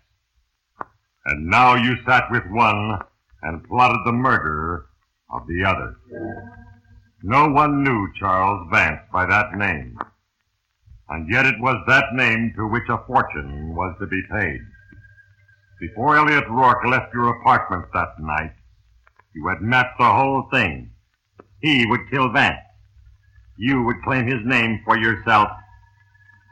And 1.25 1.47
now 1.49 1.75
you 1.75 1.97
sat 2.07 2.31
with 2.31 2.43
one 2.49 2.99
and 3.41 3.67
plotted 3.67 3.99
the 4.05 4.13
murder 4.13 4.85
of 5.29 5.45
the 5.47 5.65
other. 5.65 5.97
No 7.21 7.49
one 7.49 7.83
knew 7.83 8.07
Charles 8.17 8.69
Vance 8.71 9.01
by 9.11 9.25
that 9.25 9.53
name. 9.57 9.97
And 11.09 11.29
yet 11.29 11.45
it 11.45 11.59
was 11.59 11.83
that 11.87 12.13
name 12.13 12.53
to 12.55 12.67
which 12.67 12.87
a 12.87 13.03
fortune 13.05 13.75
was 13.75 13.97
to 13.99 14.07
be 14.07 14.21
paid. 14.31 14.61
Before 15.81 16.15
Elliot 16.15 16.47
Rourke 16.49 16.85
left 16.85 17.13
your 17.13 17.37
apartment 17.37 17.85
that 17.93 18.17
night, 18.19 18.53
you 19.35 19.47
had 19.47 19.61
mapped 19.61 19.99
the 19.99 20.05
whole 20.05 20.47
thing. 20.51 20.91
He 21.61 21.85
would 21.85 22.09
kill 22.09 22.31
Vance. 22.31 22.59
You 23.57 23.83
would 23.83 24.01
claim 24.03 24.27
his 24.27 24.45
name 24.45 24.81
for 24.85 24.97
yourself, 24.97 25.49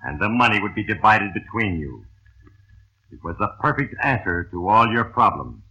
and 0.03 0.19
the 0.19 0.29
money 0.29 0.61
would 0.61 0.75
be 0.75 0.83
divided 0.83 1.33
between 1.33 1.79
you. 1.79 2.05
It 3.11 3.19
was 3.23 3.35
the 3.39 3.49
perfect 3.61 3.95
answer 4.03 4.49
to 4.51 4.67
all 4.67 4.91
your 4.91 5.05
problems. 5.05 5.61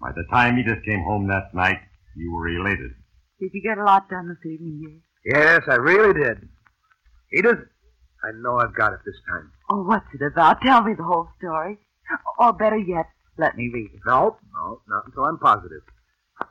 By 0.00 0.12
the 0.12 0.24
time 0.30 0.58
Edith 0.58 0.84
came 0.84 1.02
home 1.02 1.28
that 1.28 1.54
night, 1.54 1.80
you 2.16 2.32
were 2.32 2.48
elated. 2.48 2.92
Did 3.38 3.50
you 3.52 3.62
get 3.62 3.78
a 3.78 3.84
lot 3.84 4.08
done 4.08 4.28
this 4.28 4.50
evening, 4.50 4.80
dear? 5.24 5.36
Yes, 5.36 5.62
I 5.68 5.74
really 5.74 6.14
did. 6.14 6.48
Edith, 7.32 7.58
I 8.24 8.30
know 8.40 8.56
I've 8.58 8.74
got 8.74 8.92
it 8.92 9.00
this 9.04 9.16
time. 9.28 9.50
Oh, 9.70 9.82
what's 9.82 10.06
it 10.14 10.22
about? 10.22 10.62
Tell 10.62 10.82
me 10.82 10.94
the 10.94 11.04
whole 11.04 11.28
story. 11.38 11.78
Or 12.38 12.52
better 12.52 12.78
yet, 12.78 13.06
let 13.40 13.56
me 13.56 13.70
read 13.72 13.90
it. 13.94 14.00
No, 14.06 14.36
no, 14.54 14.80
not 14.88 15.06
until 15.06 15.24
I'm 15.24 15.38
positive. 15.38 15.82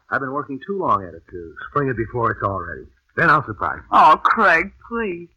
I've 0.10 0.20
been 0.20 0.32
working 0.34 0.60
too 0.66 0.78
long 0.78 1.04
at 1.04 1.14
it 1.14 1.24
to 1.32 1.54
spring 1.70 1.90
it 1.90 1.98
before 1.98 2.32
it's 2.32 2.42
all 2.44 2.60
ready. 2.60 2.88
Then 3.16 3.30
I'll 3.30 3.46
surprise 3.46 3.78
you. 3.80 3.88
Oh, 3.92 4.20
Craig, 4.24 4.72
please. 4.90 5.30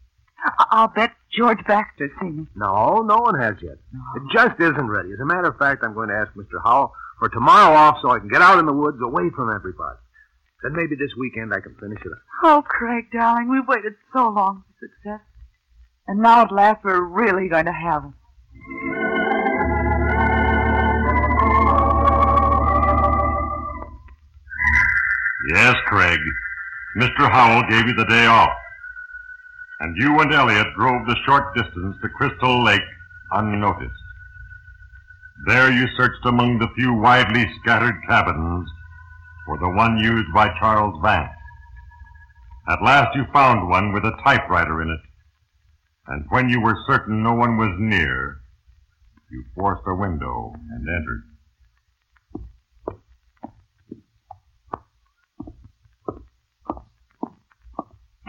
I- 0.44 0.64
I'll 0.72 0.88
bet 0.88 1.12
George 1.32 1.64
Baxter's 1.66 2.10
seen 2.20 2.48
it. 2.48 2.58
No, 2.58 3.02
no 3.02 3.16
one 3.18 3.38
has 3.38 3.54
yet. 3.62 3.76
It 4.16 4.22
just 4.32 4.58
isn't 4.60 4.88
ready. 4.90 5.12
As 5.12 5.20
a 5.20 5.24
matter 5.24 5.48
of 5.48 5.56
fact, 5.58 5.84
I'm 5.84 5.94
going 5.94 6.08
to 6.08 6.14
ask 6.16 6.32
Mr. 6.34 6.60
Howell 6.64 6.92
for 7.18 7.28
tomorrow 7.28 7.74
off 7.74 7.98
so 8.02 8.10
I 8.10 8.18
can 8.18 8.28
get 8.28 8.42
out 8.42 8.58
in 8.58 8.66
the 8.66 8.72
woods 8.72 8.98
away 9.02 9.30
from 9.34 9.54
everybody. 9.54 9.98
Then 10.62 10.72
maybe 10.74 10.96
this 10.96 11.14
weekend 11.18 11.52
I 11.54 11.60
can 11.60 11.74
finish 11.80 12.00
it 12.04 12.12
up. 12.12 12.18
Oh, 12.44 12.62
Craig, 12.66 13.06
darling, 13.12 13.48
we've 13.50 13.66
waited 13.66 13.94
so 14.12 14.28
long 14.28 14.64
for 14.78 14.86
success. 14.88 15.20
And 16.08 16.20
now 16.20 16.42
at 16.42 16.52
last 16.52 16.84
we're 16.84 17.00
really 17.00 17.48
going 17.48 17.66
to 17.66 17.72
have 17.72 18.04
it. 18.04 19.01
Yes, 25.48 25.74
Craig. 25.86 26.20
Mr. 26.96 27.30
Howell 27.30 27.68
gave 27.68 27.88
you 27.88 27.94
the 27.94 28.04
day 28.04 28.26
off. 28.26 28.56
And 29.80 29.96
you 29.96 30.20
and 30.20 30.32
Elliot 30.32 30.68
drove 30.76 31.06
the 31.06 31.16
short 31.26 31.54
distance 31.56 31.96
to 32.00 32.08
Crystal 32.08 32.62
Lake 32.62 32.82
unnoticed. 33.32 33.92
There 35.46 35.72
you 35.72 35.88
searched 35.96 36.24
among 36.24 36.58
the 36.58 36.68
few 36.76 36.94
widely 36.94 37.50
scattered 37.60 37.96
cabins 38.06 38.68
for 39.44 39.58
the 39.58 39.68
one 39.68 39.98
used 39.98 40.32
by 40.32 40.56
Charles 40.60 41.00
Vance. 41.02 41.32
At 42.68 42.82
last 42.82 43.16
you 43.16 43.24
found 43.32 43.68
one 43.68 43.92
with 43.92 44.04
a 44.04 44.16
typewriter 44.22 44.80
in 44.82 44.90
it. 44.90 45.00
And 46.06 46.26
when 46.28 46.48
you 46.48 46.60
were 46.60 46.78
certain 46.86 47.22
no 47.22 47.34
one 47.34 47.56
was 47.56 47.74
near, 47.78 48.36
you 49.30 49.44
forced 49.56 49.82
a 49.86 49.94
window 49.94 50.54
and 50.70 50.88
entered. 50.88 51.24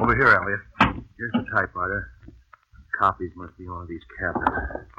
Over 0.03 0.17
here, 0.17 0.27
Elliot. 0.27 0.59
Here's 1.17 1.31
the 1.31 1.45
typewriter. 1.55 2.11
Copies 2.99 3.31
must 3.37 3.57
be 3.57 3.63
on 3.67 3.87
these 3.87 4.01
cabinets. 4.19 4.91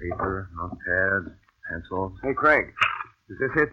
Paper, 0.00 0.48
notepads, 0.56 1.34
pencils. 1.68 2.12
Hey, 2.22 2.32
Craig. 2.32 2.66
Is 3.28 3.38
this 3.40 3.50
it? 3.56 3.70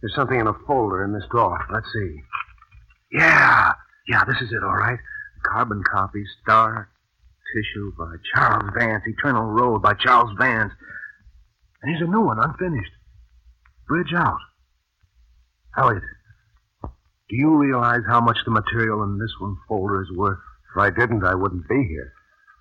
There's 0.00 0.14
something 0.16 0.40
in 0.40 0.48
a 0.48 0.54
folder 0.66 1.04
in 1.04 1.12
this 1.12 1.22
drawer. 1.30 1.64
Let's 1.72 1.86
see. 1.92 2.16
Yeah. 3.12 3.74
Yeah, 4.08 4.24
this 4.24 4.42
is 4.42 4.50
it, 4.50 4.64
all 4.64 4.74
right. 4.74 4.98
Carbon 5.44 5.84
copy, 5.88 6.24
Scar 6.42 6.88
Tissue 7.54 7.92
by 7.96 8.12
Charles 8.34 8.68
Vance. 8.76 9.04
Eternal 9.06 9.44
Road 9.44 9.82
by 9.82 9.94
Charles 9.94 10.36
Vance. 10.36 10.72
And 11.82 11.96
here's 11.96 12.02
a 12.02 12.10
new 12.10 12.22
one, 12.22 12.40
unfinished. 12.40 12.90
Bridge 13.86 14.12
Out. 14.16 14.40
Elliot, 15.78 16.02
do 17.28 17.36
you 17.36 17.56
realize 17.56 18.02
how 18.06 18.20
much 18.20 18.38
the 18.44 18.52
material 18.52 19.02
in 19.02 19.18
this 19.18 19.32
one 19.40 19.56
folder 19.68 20.02
is 20.02 20.16
worth? 20.16 20.38
If 20.70 20.80
I 20.80 20.90
didn't, 20.90 21.24
I 21.24 21.34
wouldn't 21.34 21.68
be 21.68 21.84
here. 21.88 22.12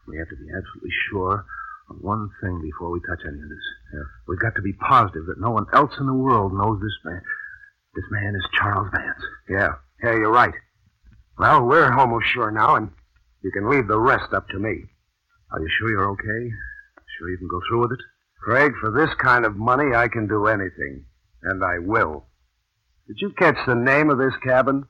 We 0.07 0.17
have 0.17 0.29
to 0.29 0.35
be 0.35 0.49
absolutely 0.49 0.91
sure 1.09 1.45
of 1.89 1.97
one 2.01 2.29
thing 2.41 2.61
before 2.61 2.89
we 2.89 2.99
touch 3.01 3.21
any 3.27 3.41
of 3.41 3.49
this. 3.49 3.67
Yeah. 3.93 4.03
We've 4.27 4.39
got 4.39 4.55
to 4.55 4.61
be 4.61 4.73
positive 4.73 5.25
that 5.27 5.39
no 5.39 5.51
one 5.51 5.65
else 5.73 5.91
in 5.99 6.07
the 6.07 6.13
world 6.13 6.53
knows 6.53 6.79
this 6.81 6.97
man. 7.03 7.21
This 7.93 8.05
man 8.09 8.35
is 8.35 8.45
Charles 8.57 8.89
Vance. 8.91 9.21
Yeah. 9.49 9.75
Yeah, 10.03 10.13
you're 10.13 10.31
right. 10.31 10.53
Well, 11.37 11.65
we're 11.65 11.91
almost 11.93 12.27
sure 12.27 12.51
now, 12.51 12.75
and 12.75 12.89
you 13.43 13.51
can 13.51 13.69
leave 13.69 13.87
the 13.87 13.99
rest 13.99 14.33
up 14.33 14.47
to 14.49 14.59
me. 14.59 14.83
Are 15.51 15.59
you 15.59 15.69
sure 15.77 15.89
you're 15.89 16.11
okay? 16.11 16.51
Sure 17.17 17.29
you 17.29 17.37
can 17.37 17.47
go 17.47 17.61
through 17.69 17.81
with 17.81 17.91
it? 17.91 18.03
Craig, 18.41 18.73
for 18.81 18.91
this 18.91 19.13
kind 19.15 19.45
of 19.45 19.55
money, 19.55 19.95
I 19.95 20.07
can 20.07 20.27
do 20.27 20.47
anything. 20.47 21.05
And 21.43 21.63
I 21.63 21.79
will. 21.79 22.25
Did 23.07 23.17
you 23.21 23.31
catch 23.37 23.57
the 23.67 23.75
name 23.75 24.09
of 24.09 24.17
this 24.17 24.33
cabin? 24.43 24.85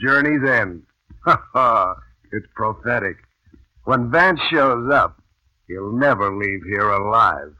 Journey's 0.00 0.48
End. 0.48 0.82
Ha 1.24 1.38
ha. 1.52 1.94
It's 2.32 2.46
prophetic. 2.54 3.16
When 3.84 4.10
Vance 4.10 4.40
shows 4.50 4.90
up, 4.90 5.20
he'll 5.68 5.92
never 5.92 6.34
leave 6.34 6.62
here 6.66 6.88
alive. 6.88 7.52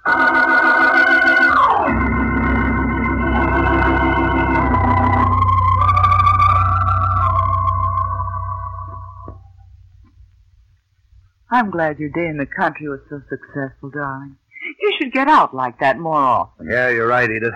I'm 11.50 11.70
glad 11.70 11.98
your 11.98 12.10
day 12.10 12.28
in 12.28 12.36
the 12.36 12.46
country 12.46 12.88
was 12.88 13.00
so 13.08 13.20
successful, 13.28 13.90
darling. 13.90 14.36
You 14.80 14.92
should 14.98 15.12
get 15.12 15.28
out 15.28 15.54
like 15.54 15.80
that 15.80 15.98
more 15.98 16.14
often. 16.14 16.68
Yeah, 16.70 16.88
you're 16.90 17.08
right, 17.08 17.28
Edith. 17.28 17.54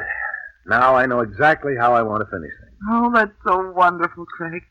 Now 0.67 0.95
I 0.95 1.07
know 1.07 1.21
exactly 1.21 1.75
how 1.79 1.95
I 1.95 2.03
want 2.03 2.21
to 2.21 2.31
finish 2.31 2.53
things. 2.61 2.79
Oh, 2.91 3.13
that's 3.15 3.33
so 3.47 3.73
wonderful, 3.73 4.25
Craig. 4.27 4.63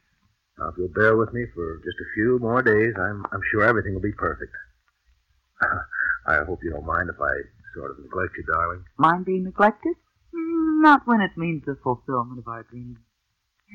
Now, 0.58 0.70
if 0.70 0.76
you'll 0.78 0.90
bear 0.90 1.18
with 1.18 1.34
me 1.34 1.46
for 1.54 1.78
just 1.78 1.98
a 1.98 2.14
few 2.14 2.38
more 2.40 2.62
days, 2.62 2.94
I'm, 2.98 3.26
I'm 3.32 3.42
sure 3.52 3.64
everything 3.64 3.94
will 3.94 4.02
be 4.02 4.14
perfect. 4.14 4.52
I 6.28 6.44
hope 6.46 6.60
you 6.64 6.72
don't 6.72 6.86
mind 6.86 7.10
if 7.10 7.20
I 7.20 7.34
sort 7.76 7.92
of 7.92 8.00
neglect 8.00 8.34
you, 8.38 8.44
darling. 8.44 8.84
Mind 8.98 9.26
being 9.26 9.44
neglected? 9.44 9.96
Not 10.34 11.02
when 11.06 11.22
it 11.22 11.38
means 11.38 11.64
the 11.66 11.78
fulfillment 11.84 12.40
of 12.40 12.48
our 12.48 12.64
dreams. 12.64 12.98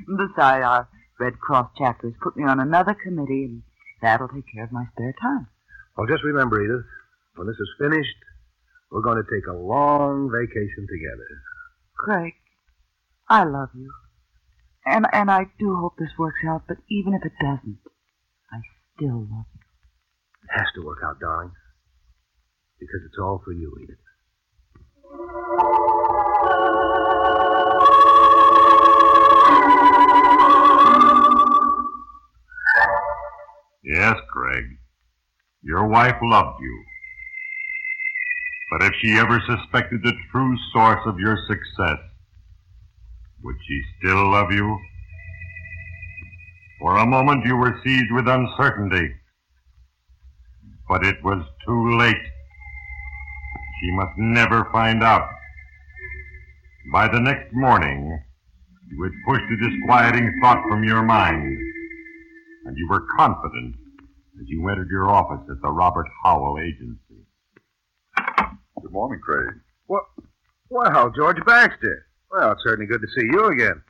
Besides, 0.07 0.65
our 0.65 0.81
uh, 0.83 0.85
Red 1.19 1.39
Cross 1.41 1.71
chapter 1.77 2.09
has 2.09 2.17
put 2.23 2.37
me 2.37 2.45
on 2.45 2.61
another 2.61 2.95
committee, 2.95 3.45
and 3.45 3.63
that'll 4.03 4.29
take 4.29 4.47
care 4.55 4.65
of 4.65 4.73
my 4.73 4.85
spare 4.93 5.15
time. 5.21 5.49
Well, 5.97 6.07
just 6.07 6.23
remember, 6.23 6.63
Edith, 6.63 6.87
when 7.35 7.49
this 7.49 7.59
is 7.59 7.69
finished, 7.79 8.17
we're 8.91 9.03
going 9.03 9.23
to 9.23 9.31
take 9.31 9.47
a 9.49 9.57
long 9.57 10.31
vacation 10.31 10.87
together. 10.87 11.27
Craig, 11.99 12.35
I 13.29 13.45
love 13.45 13.71
you. 13.75 13.93
And 14.87 15.07
and 15.13 15.31
I 15.31 15.47
do 15.59 15.77
hope 15.77 15.95
this 15.99 16.17
works 16.19 16.41
out, 16.49 16.63
but 16.67 16.79
even 16.89 17.13
if 17.13 17.25
it 17.25 17.33
doesn't, 17.41 17.79
I 18.51 18.61
still 18.97 19.27
love 19.31 19.47
you. 19.53 19.61
It 20.45 20.57
has 20.57 20.69
to 20.77 20.85
work 20.85 20.99
out, 21.05 21.21
darling. 21.21 21.53
Because 22.79 23.01
it's 23.05 23.19
all 23.21 23.43
for 23.45 23.53
you, 23.53 23.77
Edith. 23.83 23.99
Yes, 33.85 34.17
Craig. 34.33 34.65
Your 35.63 35.89
wife 35.89 36.17
loved 36.23 36.61
you. 36.61 36.85
But 38.71 38.83
if 38.83 38.93
she 39.01 39.19
ever 39.19 39.41
suspected 39.47 40.03
the 40.03 40.13
true 40.31 40.57
source 40.73 41.01
of 41.07 41.19
your 41.19 41.39
success, 41.49 41.99
would 43.43 43.57
she 43.67 43.83
still 43.99 44.31
love 44.31 44.53
you? 44.53 44.79
For 46.81 46.99
a 46.99 47.07
moment 47.07 47.47
you 47.47 47.57
were 47.57 47.81
seized 47.85 48.13
with 48.13 48.29
uncertainty. 48.29 49.15
But 50.89 51.05
it 51.05 51.23
was 51.25 51.45
too 51.67 51.97
late. 51.99 52.17
She 53.81 53.91
must 53.93 54.19
never 54.19 54.69
find 54.71 55.03
out. 55.03 55.29
By 56.93 57.09
the 57.09 57.21
next 57.21 57.53
morning, 57.55 58.23
you 58.91 59.03
had 59.03 59.13
pushed 59.27 59.45
the 59.49 59.71
disquieting 59.71 60.39
thought 60.43 60.63
from 60.69 60.85
your 60.85 61.03
mind, 61.03 61.59
and 62.67 62.77
you 62.77 62.87
were 62.89 63.07
confident 63.17 63.77
as 64.41 64.49
you 64.49 64.69
entered 64.69 64.89
your 64.91 65.09
office 65.11 65.47
at 65.51 65.61
the 65.63 65.71
Robert 65.71 66.07
Howell 66.23 66.59
Agency. 66.61 67.08
Good 68.89 68.95
morning, 68.95 69.21
Craig. 69.21 69.53
What? 69.87 70.05
Well, 70.71 71.13
George 71.15 71.37
Baxter. 71.45 72.07
Well, 72.31 72.53
it's 72.53 72.63
certainly 72.65 72.87
good 72.87 73.03
to 73.03 73.07
see 73.09 73.27
you 73.31 73.45
again. 73.49 73.83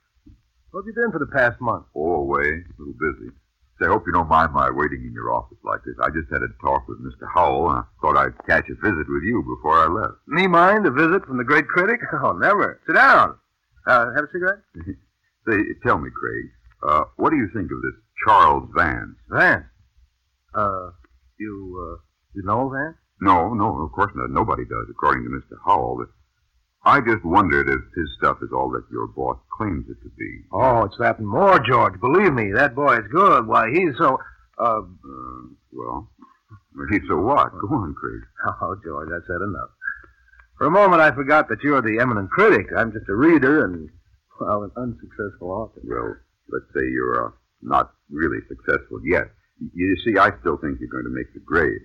What 0.73 0.81
have 0.81 0.87
you 0.89 0.93
been 0.93 1.13
for 1.13 1.21
the 1.21 1.31
past 1.31 1.61
month? 1.61 1.87
Oh, 1.95 2.15
away. 2.27 2.43
A 2.43 2.75
little 2.83 2.99
busy. 2.99 3.31
Say, 3.79 3.87
I 3.87 3.91
hope 3.91 4.03
you 4.09 4.13
don't 4.13 4.29
mind 4.29 4.53
my 4.53 4.69
waiting 4.73 5.05
in 5.07 5.13
your 5.13 5.33
office 5.33 5.59
like 5.63 5.85
this. 5.85 5.95
I 6.03 6.11
just 6.11 6.27
had 6.33 6.43
a 6.43 6.49
talk 6.61 6.89
with 6.89 6.99
Mr. 6.99 7.31
Howell, 7.33 7.71
and 7.71 7.79
I 7.79 7.83
thought 8.03 8.17
I'd 8.17 8.47
catch 8.49 8.69
a 8.71 8.75
visit 8.75 9.07
with 9.09 9.23
you 9.23 9.41
before 9.47 9.79
I 9.79 9.87
left. 9.87 10.15
Me 10.27 10.49
mind 10.49 10.85
a 10.85 10.91
visit 10.91 11.25
from 11.27 11.39
the 11.39 11.45
great 11.45 11.69
critic? 11.69 12.01
Oh, 12.21 12.33
never. 12.33 12.81
Sit 12.85 12.95
down. 12.95 13.37
Uh, 13.87 14.07
have 14.17 14.25
a 14.25 14.33
cigarette? 14.33 14.59
Say, 15.49 15.59
tell 15.87 15.99
me, 15.99 16.11
Craig, 16.11 16.51
uh, 16.83 17.05
what 17.19 17.31
do 17.31 17.37
you 17.37 17.49
think 17.55 17.71
of 17.71 17.81
this 17.83 17.95
Charles 18.27 18.69
Vance? 18.77 19.15
Vance. 19.31 19.65
Uh, 20.53 20.91
you, 21.39 21.87
uh, 21.95 22.03
you 22.35 22.43
know 22.43 22.69
Vance? 22.69 22.97
No, 23.21 23.53
no, 23.55 23.83
of 23.83 23.93
course 23.93 24.13
not. 24.15 24.31
Nobody 24.31 24.65
does, 24.65 24.87
according 24.91 25.25
to 25.25 25.31
Mr. 25.31 25.59
Howell. 25.65 25.99
But 25.99 26.09
I 26.91 27.01
just 27.01 27.25
wondered 27.25 27.69
if 27.69 27.81
his 27.97 28.09
stuff 28.19 28.39
is 28.43 28.51
all 28.53 28.71
that 28.71 28.85
your 28.91 29.09
boss 29.09 29.39
claims 29.57 29.87
it 29.89 30.01
to 30.03 30.11
be. 30.17 30.43
Oh, 30.53 30.85
it's 30.85 30.97
that 30.99 31.19
and 31.19 31.27
more, 31.29 31.59
George. 31.59 32.01
Believe 32.01 32.33
me, 32.33 32.53
that 32.53 32.75
boy 32.75 32.99
is 32.99 33.09
good. 33.11 33.47
Why, 33.47 33.71
he's 33.73 33.97
so, 33.99 34.19
uh, 34.59 34.81
Uh, 34.81 34.83
well, 35.73 36.11
well, 36.75 36.89
so 37.09 37.17
what? 37.19 37.51
Go 37.53 37.69
on, 37.75 37.95
Craig. 37.95 38.23
Oh, 38.63 38.77
George, 38.85 39.09
that's 39.11 39.27
said 39.27 39.43
enough. 39.43 39.71
For 40.57 40.67
a 40.67 40.71
moment, 40.71 41.01
I 41.03 41.11
forgot 41.13 41.49
that 41.49 41.63
you're 41.63 41.83
the 41.83 41.99
eminent 42.01 42.31
critic. 42.31 42.67
I'm 42.77 42.93
just 42.93 43.09
a 43.09 43.15
reader 43.15 43.65
and, 43.65 43.89
well, 44.41 44.63
an 44.65 44.71
unsuccessful 44.77 45.51
author. 45.51 45.81
Well, 45.85 46.17
let's 46.51 46.67
say 46.75 46.89
you're 46.91 47.27
uh, 47.27 47.31
not 47.63 47.93
really 48.11 48.39
successful 48.49 49.01
yet. 49.05 49.31
You 49.75 49.97
see, 50.05 50.19
I 50.19 50.31
still 50.41 50.57
think 50.57 50.79
you're 50.81 50.91
going 50.91 51.05
to 51.05 51.15
make 51.15 51.33
the 51.35 51.41
grade. 51.41 51.83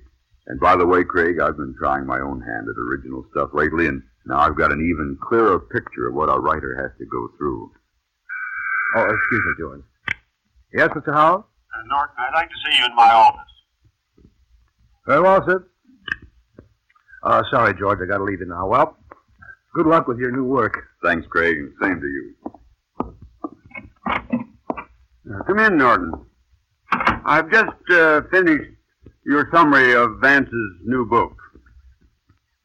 And 0.47 0.59
by 0.59 0.75
the 0.75 0.85
way, 0.85 1.03
Craig, 1.03 1.39
I've 1.39 1.57
been 1.57 1.75
trying 1.77 2.05
my 2.05 2.19
own 2.19 2.41
hand 2.41 2.67
at 2.67 2.75
original 2.77 3.25
stuff 3.31 3.51
lately, 3.53 3.87
and 3.87 4.01
now 4.25 4.39
I've 4.39 4.57
got 4.57 4.71
an 4.71 4.81
even 4.81 5.17
clearer 5.21 5.59
picture 5.59 6.07
of 6.09 6.15
what 6.15 6.27
a 6.29 6.39
writer 6.39 6.75
has 6.81 6.91
to 6.99 7.05
go 7.05 7.29
through. 7.37 7.71
Oh, 8.95 9.03
excuse 9.03 9.41
me, 9.45 9.53
George. 9.57 9.81
Yes, 10.73 10.89
Mr. 10.89 11.13
Howell? 11.13 11.47
Uh, 11.73 11.87
Norton, 11.87 12.15
I'd 12.19 12.33
like 12.33 12.49
to 12.49 12.55
see 12.65 12.77
you 12.77 12.85
in 12.85 12.95
my 12.95 13.09
office. 13.11 13.39
Very 15.07 15.21
well, 15.21 15.45
sir. 15.45 15.67
Uh, 17.23 17.43
sorry, 17.49 17.73
George, 17.79 17.99
I 18.03 18.05
gotta 18.05 18.23
leave 18.23 18.41
you 18.41 18.45
now. 18.45 18.67
Well, 18.67 18.97
good 19.73 19.85
luck 19.85 20.07
with 20.07 20.17
your 20.17 20.31
new 20.31 20.43
work. 20.43 20.77
Thanks, 21.03 21.25
Craig, 21.27 21.57
and 21.57 21.73
same 21.81 22.01
to 22.01 22.07
you. 22.07 22.35
Uh, 25.33 25.43
come 25.47 25.59
in, 25.59 25.77
Norton. 25.77 26.11
I've 27.25 27.49
just 27.49 27.71
uh, 27.91 28.21
finished 28.29 28.72
your 29.25 29.49
summary 29.53 29.93
of 29.93 30.19
Vance's 30.21 30.71
new 30.83 31.05
book. 31.05 31.35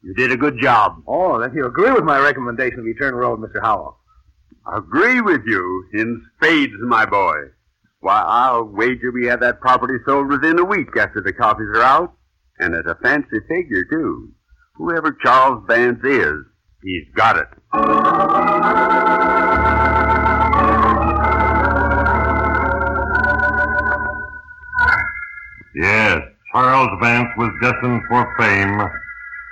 You 0.01 0.13
did 0.13 0.31
a 0.31 0.37
good 0.37 0.59
job. 0.61 1.03
Oh, 1.07 1.39
then 1.39 1.53
you 1.53 1.65
agree 1.65 1.91
with 1.91 2.03
my 2.03 2.19
recommendation 2.19 2.79
of 2.79 2.87
Eternal 2.87 3.19
Road, 3.19 3.39
Mr. 3.39 3.61
Howell. 3.61 3.97
Agree 4.73 5.21
with 5.21 5.41
you 5.45 5.85
in 5.93 6.25
spades, 6.35 6.73
my 6.81 7.05
boy. 7.05 7.35
Why, 8.01 8.21
I'll 8.21 8.63
wager 8.63 9.11
we 9.11 9.25
have 9.27 9.41
that 9.41 9.59
property 9.59 9.95
sold 10.05 10.29
within 10.29 10.59
a 10.59 10.63
week 10.63 10.95
after 10.97 11.21
the 11.21 11.33
copies 11.33 11.67
are 11.75 11.81
out. 11.81 12.13
And 12.59 12.73
at 12.75 12.87
a 12.87 12.95
fancy 12.95 13.39
figure, 13.47 13.85
too. 13.89 14.33
Whoever 14.75 15.17
Charles 15.23 15.63
Vance 15.67 16.03
is, 16.03 16.45
he's 16.83 17.07
got 17.15 17.37
it. 17.37 17.47
Yes, 25.75 26.21
Charles 26.51 26.89
Vance 26.99 27.29
was 27.37 27.51
destined 27.61 28.01
for 28.07 28.35
fame, 28.39 28.81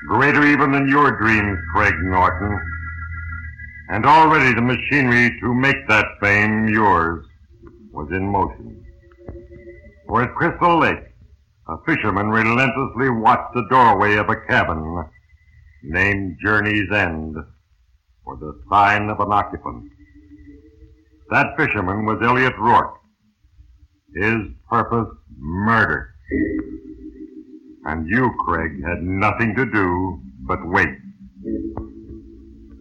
greater 0.07 0.43
even 0.47 0.71
than 0.71 0.89
your 0.89 1.11
dreams, 1.11 1.59
Craig 1.71 1.93
Norton. 2.01 2.59
And 3.89 4.05
already 4.05 4.53
the 4.55 4.61
machinery 4.61 5.39
to 5.39 5.53
make 5.53 5.87
that 5.87 6.05
fame 6.19 6.67
yours 6.67 7.23
was 7.91 8.09
in 8.11 8.27
motion. 8.27 8.83
For 10.07 10.23
at 10.23 10.33
Crystal 10.33 10.79
Lake, 10.79 11.03
a 11.67 11.77
fisherman 11.85 12.29
relentlessly 12.29 13.09
watched 13.09 13.53
the 13.53 13.67
doorway 13.69 14.15
of 14.15 14.29
a 14.29 14.41
cabin 14.47 15.03
named 15.83 16.37
Journey's 16.43 16.91
End 16.91 17.35
for 18.23 18.37
the 18.37 18.59
sign 18.71 19.09
of 19.09 19.19
an 19.19 19.31
occupant. 19.31 19.83
That 21.29 21.55
fisherman 21.57 22.05
was 22.05 22.19
Elliot 22.23 22.57
Rourke. 22.57 22.95
His 24.15 24.37
purpose, 24.67 25.13
murder. 25.37 26.13
And 27.87 28.05
you, 28.05 28.29
Craig, 28.45 28.83
had 28.85 29.01
nothing 29.01 29.55
to 29.55 29.65
do 29.65 30.19
but 30.41 30.59
wait. 30.65 30.89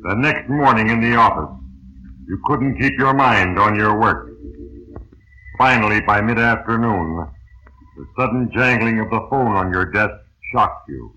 The 0.02 0.14
next 0.16 0.48
morning 0.50 0.90
in 0.90 1.00
the 1.00 1.14
office, 1.14 1.54
you 2.26 2.40
couldn't 2.44 2.76
keep 2.80 2.98
your 2.98 3.14
mind 3.14 3.56
on 3.56 3.76
your 3.76 4.00
work. 4.00 4.32
Finally, 5.58 6.00
by 6.00 6.20
mid-afternoon, 6.20 7.24
the 7.96 8.06
sudden 8.18 8.50
jangling 8.52 8.98
of 8.98 9.08
the 9.10 9.24
phone 9.30 9.52
on 9.52 9.72
your 9.72 9.84
desk 9.92 10.12
shocked 10.52 10.88
you. 10.88 11.16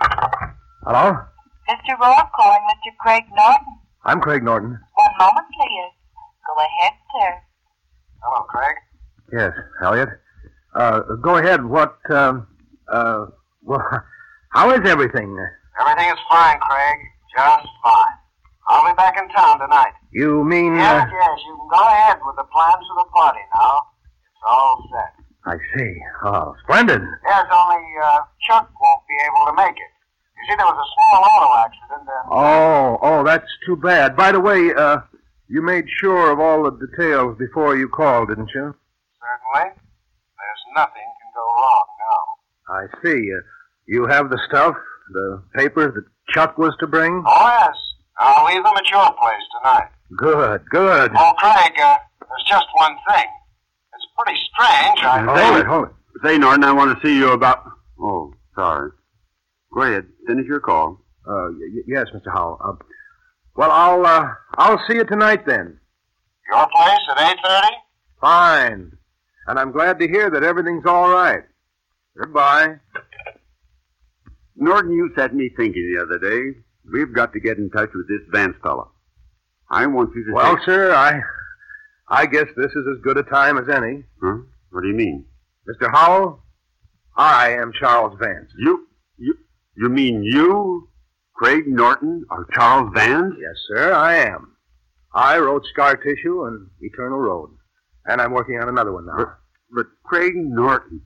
Hello? 0.00 1.16
Mr. 1.70 1.96
Rourke 2.00 2.32
calling 2.34 2.60
Mr. 2.68 2.90
Craig 2.98 3.22
Norton. 3.36 3.78
I'm 4.04 4.20
Craig 4.20 4.42
Norton. 4.42 4.70
One 4.70 5.18
moment, 5.18 5.46
please. 5.56 5.92
Go 6.44 6.54
ahead, 6.60 6.92
sir. 7.12 7.40
Hello, 8.20 8.42
Craig. 8.48 8.74
Yes, 9.32 9.52
Elliot. 9.80 10.08
Uh, 10.76 11.00
go 11.22 11.36
ahead. 11.38 11.64
What, 11.64 11.98
um, 12.10 12.46
uh, 12.92 13.26
well, 13.62 13.82
how 14.50 14.70
is 14.70 14.88
everything? 14.88 15.36
Everything 15.80 16.10
is 16.10 16.18
fine, 16.30 16.58
Craig. 16.60 16.98
Just 17.34 17.68
fine. 17.82 18.16
I'll 18.68 18.90
be 18.90 18.96
back 18.96 19.16
in 19.16 19.28
town 19.30 19.60
tonight. 19.60 19.92
You 20.12 20.44
mean, 20.44 20.74
Yes, 20.74 21.08
uh, 21.08 21.12
yes, 21.12 21.38
you 21.46 21.56
can 21.56 21.68
go 21.70 21.86
ahead 21.86 22.18
with 22.26 22.36
the 22.36 22.44
plans 22.44 22.84
for 22.88 23.04
the 23.04 23.08
party 23.10 23.40
now. 23.54 23.78
It's 24.26 24.42
all 24.46 24.88
set. 24.92 25.12
I 25.44 25.56
see. 25.76 25.94
Oh, 26.24 26.54
splendid. 26.64 27.00
Yes, 27.24 27.46
only, 27.52 27.84
uh, 28.02 28.18
Chuck 28.48 28.68
won't 28.80 29.02
be 29.08 29.14
able 29.24 29.46
to 29.46 29.56
make 29.56 29.76
it. 29.76 29.92
You 30.36 30.42
see, 30.48 30.56
there 30.56 30.66
was 30.66 30.76
a 30.76 30.88
small 30.92 31.24
auto 31.24 31.64
accident 31.64 32.08
and... 32.08 32.28
Oh, 32.32 32.98
oh, 33.00 33.24
that's 33.24 33.46
too 33.64 33.76
bad. 33.76 34.16
By 34.16 34.32
the 34.32 34.40
way, 34.40 34.74
uh, 34.74 34.98
you 35.48 35.62
made 35.62 35.86
sure 36.00 36.32
of 36.32 36.40
all 36.40 36.64
the 36.64 36.86
details 36.86 37.38
before 37.38 37.76
you 37.76 37.88
called, 37.88 38.28
didn't 38.28 38.50
you? 38.54 38.74
Certainly. 39.54 39.80
There's 40.76 40.86
nothing 40.86 41.02
can 41.20 41.30
go 41.34 41.44
wrong 41.56 41.86
now. 42.06 42.74
I 42.74 42.86
see. 43.02 43.32
Uh, 43.32 43.40
you 43.86 44.06
have 44.06 44.30
the 44.30 44.38
stuff, 44.48 44.74
the 45.12 45.42
papers 45.56 45.94
that 45.94 46.04
Chuck 46.34 46.58
was 46.58 46.74
to 46.80 46.86
bring? 46.86 47.22
Oh, 47.26 47.46
yes. 47.60 47.76
I'll 48.18 48.46
leave 48.46 48.62
them 48.62 48.74
at 48.76 48.88
your 48.90 49.04
place 49.12 49.42
tonight. 49.60 49.88
Good, 50.16 50.62
good. 50.70 51.12
Oh, 51.16 51.32
Craig, 51.38 51.72
uh, 51.80 51.96
there's 52.20 52.44
just 52.48 52.66
one 52.74 52.96
thing. 53.08 53.24
It's 53.94 54.06
pretty 54.18 54.38
strange. 54.52 54.98
I... 55.02 55.20
Hold 55.24 55.60
it, 55.60 55.66
hold 55.66 55.84
it. 55.86 55.92
Say, 56.24 56.38
Norton, 56.38 56.64
I 56.64 56.72
want 56.72 56.98
to 56.98 57.06
see 57.06 57.14
you 57.16 57.30
about. 57.32 57.64
Oh, 58.00 58.32
sorry. 58.54 58.90
Go 59.74 59.82
ahead. 59.82 60.06
Finish 60.26 60.46
your 60.46 60.60
call. 60.60 61.02
Uh, 61.26 61.48
y- 61.52 61.68
y- 61.74 61.82
yes, 61.86 62.06
Mr. 62.14 62.32
Howell. 62.32 62.58
Uh, 62.64 62.72
well, 63.54 63.70
I'll, 63.70 64.04
uh, 64.06 64.28
I'll 64.56 64.80
see 64.88 64.96
you 64.96 65.04
tonight 65.04 65.46
then. 65.46 65.78
Your 66.50 66.66
place 66.68 66.98
at 67.10 67.36
8.30? 67.44 67.62
Fine. 68.20 68.92
And 69.46 69.58
I'm 69.58 69.72
glad 69.72 69.98
to 70.00 70.08
hear 70.08 70.30
that 70.30 70.42
everything's 70.42 70.86
all 70.86 71.10
right. 71.10 71.42
Goodbye. 72.18 72.76
Norton, 74.56 74.92
you 74.92 75.10
set 75.16 75.34
me 75.34 75.50
thinking 75.56 75.94
the 75.94 76.02
other 76.02 76.18
day. 76.18 76.58
We've 76.92 77.12
got 77.12 77.32
to 77.32 77.40
get 77.40 77.58
in 77.58 77.70
touch 77.70 77.90
with 77.94 78.08
this 78.08 78.20
Vance 78.30 78.56
fella. 78.62 78.86
I 79.70 79.86
want 79.86 80.10
you 80.14 80.24
to 80.26 80.32
Well, 80.32 80.56
say... 80.58 80.62
sir, 80.66 80.94
I, 80.94 81.20
I 82.08 82.26
guess 82.26 82.46
this 82.56 82.70
is 82.72 82.86
as 82.96 83.02
good 83.02 83.18
a 83.18 83.22
time 83.24 83.58
as 83.58 83.68
any. 83.68 84.04
Huh? 84.22 84.38
What 84.70 84.82
do 84.82 84.88
you 84.88 84.94
mean? 84.94 85.26
Mr. 85.68 85.90
Howell, 85.92 86.42
I 87.16 87.50
am 87.50 87.72
Charles 87.78 88.16
Vance. 88.20 88.50
You, 88.58 88.86
you, 89.18 89.34
you 89.76 89.88
mean 89.88 90.22
you, 90.22 90.88
Craig 91.34 91.64
Norton, 91.66 92.24
are 92.30 92.46
Charles 92.54 92.92
Vance? 92.94 93.34
Yes, 93.38 93.56
sir, 93.68 93.92
I 93.92 94.16
am. 94.16 94.52
I 95.12 95.38
wrote 95.38 95.64
Scar 95.72 95.96
Tissue 95.96 96.44
and 96.44 96.68
Eternal 96.80 97.18
Road. 97.18 97.50
And 98.06 98.20
I'm 98.20 98.32
working 98.32 98.58
on 98.58 98.68
another 98.68 98.92
one 98.92 99.06
now. 99.06 99.16
But, 99.16 99.36
but 99.74 99.86
Craig 100.04 100.32
Norton, 100.36 101.02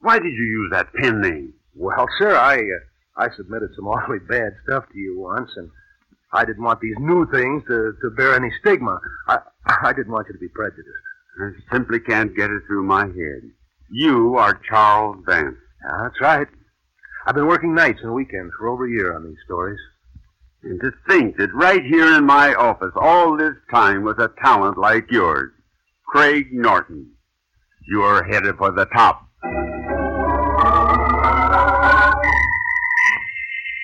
why 0.00 0.18
did 0.18 0.32
you 0.32 0.44
use 0.44 0.70
that 0.72 0.92
pen 0.94 1.20
name? 1.20 1.54
Well, 1.74 2.06
sir, 2.18 2.34
I 2.34 2.56
uh, 2.56 3.24
I 3.24 3.28
submitted 3.36 3.70
some 3.76 3.86
awfully 3.88 4.18
bad 4.28 4.52
stuff 4.64 4.84
to 4.92 4.98
you 4.98 5.18
once, 5.18 5.50
and 5.56 5.70
I 6.32 6.44
didn't 6.44 6.64
want 6.64 6.80
these 6.80 6.96
new 6.98 7.26
things 7.30 7.62
to, 7.68 7.94
to 8.02 8.10
bear 8.10 8.34
any 8.34 8.50
stigma. 8.60 9.00
I 9.28 9.38
I 9.66 9.92
didn't 9.92 10.12
want 10.12 10.26
you 10.28 10.34
to 10.34 10.38
be 10.38 10.48
prejudiced. 10.48 10.86
I 11.40 11.50
simply 11.72 12.00
can't 12.00 12.36
get 12.36 12.50
it 12.50 12.62
through 12.66 12.82
my 12.82 13.06
head. 13.06 13.42
You 13.90 14.36
are 14.36 14.60
Charles 14.68 15.24
Vance. 15.26 15.56
Yeah, 15.84 15.98
that's 16.02 16.20
right. 16.20 16.48
I've 17.26 17.34
been 17.34 17.46
working 17.46 17.74
nights 17.74 18.00
and 18.02 18.12
weekends 18.12 18.52
for 18.58 18.68
over 18.68 18.86
a 18.86 18.90
year 18.90 19.14
on 19.14 19.24
these 19.24 19.38
stories. 19.44 19.78
And 20.62 20.80
to 20.80 20.92
think 21.08 21.36
that 21.36 21.54
right 21.54 21.84
here 21.84 22.16
in 22.16 22.24
my 22.24 22.54
office, 22.54 22.92
all 22.96 23.36
this 23.36 23.54
time 23.70 24.02
was 24.02 24.18
a 24.18 24.30
talent 24.42 24.78
like 24.78 25.10
yours, 25.10 25.52
Craig 26.08 26.48
Norton. 26.52 27.10
You're 27.86 28.24
headed 28.24 28.56
for 28.56 28.70
the 28.70 28.86
top. 28.86 29.28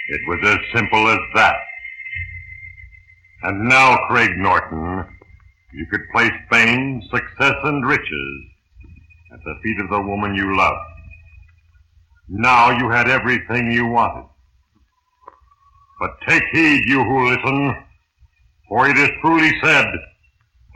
It 0.09 0.21
was 0.27 0.39
as 0.45 0.59
simple 0.75 1.07
as 1.09 1.19
that. 1.35 1.57
And 3.43 3.69
now, 3.69 4.07
Craig 4.09 4.31
Norton, 4.39 5.05
you 5.75 5.85
could 5.91 6.01
place 6.13 6.33
fame, 6.51 7.03
success, 7.11 7.57
and 7.65 7.87
riches 7.87 8.45
at 9.31 9.41
the 9.45 9.57
feet 9.63 9.81
of 9.81 9.91
the 9.91 10.01
woman 10.01 10.35
you 10.35 10.57
love. 10.57 10.79
Now 12.31 12.71
you 12.71 12.89
had 12.89 13.11
everything 13.11 13.71
you 13.71 13.87
wanted. 13.87 14.31
But 16.01 16.17
take 16.27 16.45
heed, 16.53 16.85
you 16.87 17.05
who 17.05 17.29
listen, 17.29 17.85
for 18.67 18.89
it 18.89 18.97
is 18.97 19.11
truly 19.21 19.53
said, 19.63 19.93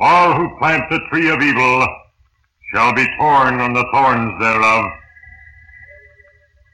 all 0.00 0.34
who 0.34 0.56
plant 0.58 0.84
the 0.90 1.00
tree 1.10 1.28
of 1.28 1.42
evil 1.42 1.86
shall 2.72 2.94
be 2.94 3.06
torn 3.18 3.60
on 3.60 3.72
the 3.72 3.84
thorns 3.92 4.40
thereof. 4.40 4.84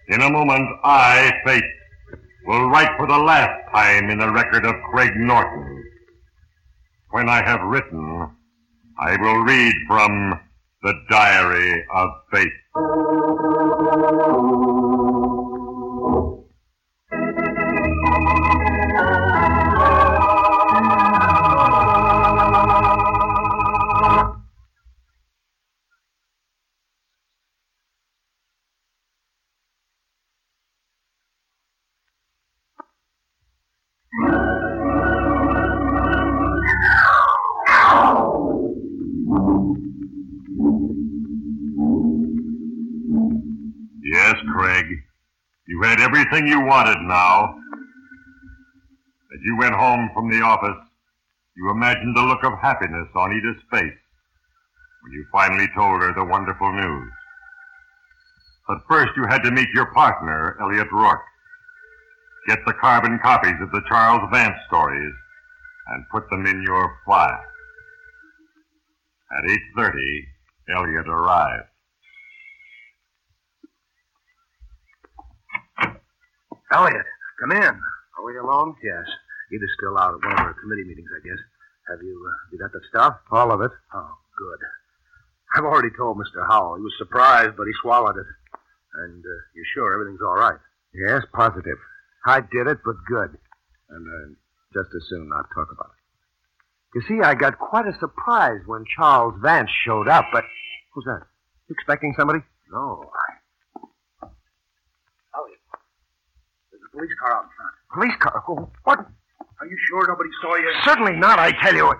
In 0.08 0.20
a 0.20 0.30
moment, 0.30 0.68
I, 0.82 1.32
Fate, 1.46 1.64
will 2.46 2.68
write 2.68 2.94
for 2.98 3.06
the 3.06 3.18
last 3.18 3.72
time 3.72 4.10
in 4.10 4.18
the 4.18 4.30
record 4.30 4.66
of 4.66 4.74
Craig 4.90 5.12
Norton. 5.16 5.84
When 7.10 7.28
I 7.28 7.42
have 7.42 7.62
written, 7.62 8.28
I 8.98 9.16
will 9.16 9.38
read 9.38 9.74
from 9.86 10.40
the 10.82 10.92
Diary 11.08 11.84
of 11.94 12.10
Fate. 12.30 12.52
Yes, 44.02 44.36
Craig. 44.52 44.86
You 45.66 45.82
had 45.82 46.00
everything 46.00 46.46
you 46.46 46.60
wanted 46.60 47.00
now. 47.02 47.56
As 49.34 49.40
you 49.42 49.56
went 49.56 49.74
home 49.74 50.10
from 50.14 50.30
the 50.30 50.40
office, 50.40 50.76
you 51.56 51.70
imagined 51.70 52.16
the 52.16 52.22
look 52.22 52.44
of 52.44 52.58
happiness 52.60 53.08
on 53.14 53.32
Edith's 53.32 53.62
face 53.70 53.98
when 55.02 55.12
you 55.12 55.26
finally 55.32 55.66
told 55.74 56.00
her 56.00 56.14
the 56.14 56.24
wonderful 56.24 56.72
news. 56.72 57.10
But 58.68 58.78
first 58.88 59.12
you 59.16 59.24
had 59.28 59.42
to 59.42 59.50
meet 59.50 59.68
your 59.74 59.92
partner, 59.92 60.56
Elliot 60.60 60.90
Rourke. 60.92 61.24
Get 62.46 62.60
the 62.66 62.74
carbon 62.74 63.18
copies 63.22 63.60
of 63.60 63.70
the 63.72 63.82
Charles 63.88 64.28
Vance 64.30 64.58
stories 64.66 65.14
and 65.88 66.08
put 66.10 66.28
them 66.30 66.46
in 66.46 66.62
your 66.62 66.98
file. 67.06 67.42
At 69.36 69.44
8.30, 69.76 70.20
Elliot 70.76 71.08
arrived. 71.08 71.68
Elliot, 76.72 77.06
come 77.40 77.52
in. 77.52 77.62
Are 77.62 78.24
we 78.24 78.36
alone? 78.38 78.74
Yes. 78.82 79.04
Edith's 79.52 79.72
still 79.78 79.98
out 79.98 80.14
at 80.14 80.22
one 80.24 80.32
of 80.32 80.38
our 80.38 80.54
committee 80.54 80.84
meetings, 80.84 81.10
I 81.10 81.20
guess. 81.26 81.38
Have 81.88 82.02
you, 82.02 82.14
uh, 82.14 82.38
you 82.52 82.58
got 82.58 82.72
the 82.72 82.80
stuff? 82.88 83.16
All 83.30 83.52
of 83.52 83.60
it. 83.60 83.70
Oh, 83.92 84.14
good. 84.38 84.58
I've 85.56 85.64
already 85.64 85.90
told 85.96 86.16
Mr. 86.16 86.46
Howell. 86.46 86.76
He 86.76 86.82
was 86.82 86.94
surprised, 86.98 87.56
but 87.56 87.66
he 87.66 87.72
swallowed 87.82 88.16
it. 88.16 88.26
And 88.94 89.24
uh, 89.24 89.38
you're 89.54 89.70
sure 89.74 89.94
everything's 89.94 90.22
all 90.22 90.34
right? 90.34 90.58
Yes, 90.94 91.22
positive. 91.34 91.78
I 92.26 92.40
did 92.40 92.66
it, 92.66 92.78
but 92.84 92.96
good. 93.06 93.36
And 93.90 94.06
uh, 94.06 94.34
just 94.72 94.94
as 94.94 95.02
soon 95.08 95.28
not 95.28 95.46
talk 95.54 95.70
about 95.70 95.90
it. 95.90 96.03
You 96.94 97.02
see, 97.08 97.20
I 97.22 97.34
got 97.34 97.58
quite 97.58 97.86
a 97.86 97.98
surprise 97.98 98.60
when 98.66 98.84
Charles 98.96 99.34
Vance 99.42 99.70
showed 99.84 100.06
up, 100.08 100.26
but 100.32 100.44
who's 100.92 101.04
that? 101.06 101.22
You 101.68 101.74
expecting 101.74 102.14
somebody? 102.16 102.38
No. 102.70 103.10
Elliot, 104.22 105.58
there's 106.70 106.82
a 106.86 106.96
police 106.96 107.10
car 107.20 107.32
out 107.36 107.44
in 107.44 107.50
front. 107.56 107.74
Police 107.92 108.16
car? 108.20 108.44
Oh, 108.48 108.70
What? 108.84 108.98
Are 109.60 109.66
you 109.66 109.76
sure 109.88 110.06
nobody 110.08 110.30
saw 110.42 110.54
you? 110.56 110.72
Certainly 110.84 111.12
not, 111.16 111.38
I 111.38 111.52
tell 111.62 111.74
you. 111.74 111.92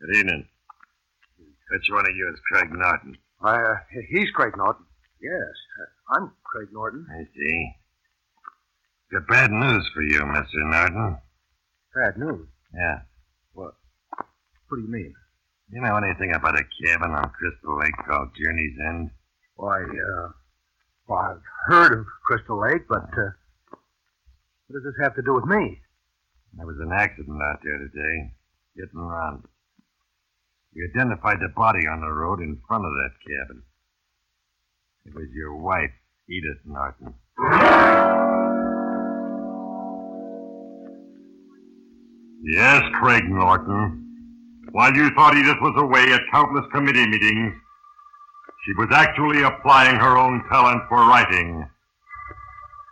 Good 0.00 0.16
evening. 0.16 0.46
Which 1.70 1.88
one 1.90 2.06
of 2.08 2.14
you 2.16 2.28
is 2.32 2.40
Craig 2.52 2.70
Norton? 2.72 3.16
Uh, 3.42 3.74
he's 4.10 4.30
Craig 4.30 4.56
Norton. 4.56 4.84
Yes, 5.20 5.32
uh, 5.32 6.14
I'm 6.16 6.32
Craig 6.44 6.68
Norton. 6.72 7.06
I 7.10 7.24
see. 7.34 7.72
Got 9.12 9.26
bad 9.26 9.50
news 9.50 9.88
for 9.94 10.02
you, 10.02 10.20
Mr. 10.20 10.46
Norton. 10.70 11.18
Bad 11.94 12.18
news. 12.18 12.46
Yeah. 12.74 13.00
What 13.54 13.74
What 14.68 14.76
do 14.76 14.82
you 14.82 14.88
mean? 14.88 15.14
You 15.70 15.80
know 15.80 15.96
anything 15.96 16.32
about 16.34 16.58
a 16.58 16.64
cabin 16.84 17.10
on 17.12 17.30
Crystal 17.30 17.78
Lake 17.78 17.96
called 18.06 18.28
Journey's 18.36 18.76
End? 18.88 19.10
Why, 19.56 19.82
uh, 19.82 20.28
well, 21.08 21.18
I've 21.18 21.42
heard 21.66 21.98
of 21.98 22.06
Crystal 22.24 22.60
Lake, 22.60 22.86
but, 22.88 23.02
uh, 23.02 23.30
what 24.66 24.74
does 24.74 24.84
this 24.84 25.02
have 25.02 25.14
to 25.16 25.22
do 25.22 25.34
with 25.34 25.44
me? 25.44 25.80
There 26.56 26.66
was 26.66 26.78
an 26.80 26.92
accident 26.92 27.40
out 27.42 27.60
there 27.62 27.78
today. 27.78 28.34
And 28.80 28.88
run. 28.94 29.42
We 30.72 30.84
identified 30.94 31.40
the 31.40 31.48
body 31.48 31.88
on 31.88 32.00
the 32.00 32.12
road 32.12 32.38
in 32.40 32.60
front 32.68 32.84
of 32.84 32.92
that 32.92 33.10
cabin. 33.26 33.62
It 35.04 35.14
was 35.14 35.26
your 35.34 35.56
wife, 35.56 35.90
Edith 36.28 36.58
Norton. 36.64 38.27
Yes, 42.42 42.82
Craig 42.94 43.28
Norton. 43.28 44.04
While 44.70 44.94
you 44.94 45.10
thought 45.10 45.36
Edith 45.36 45.60
was 45.60 45.74
away 45.76 46.12
at 46.12 46.20
countless 46.30 46.64
committee 46.72 47.06
meetings, 47.06 47.52
she 48.64 48.72
was 48.74 48.88
actually 48.92 49.42
applying 49.42 49.96
her 49.96 50.16
own 50.16 50.44
talent 50.48 50.82
for 50.88 50.98
writing. 50.98 51.68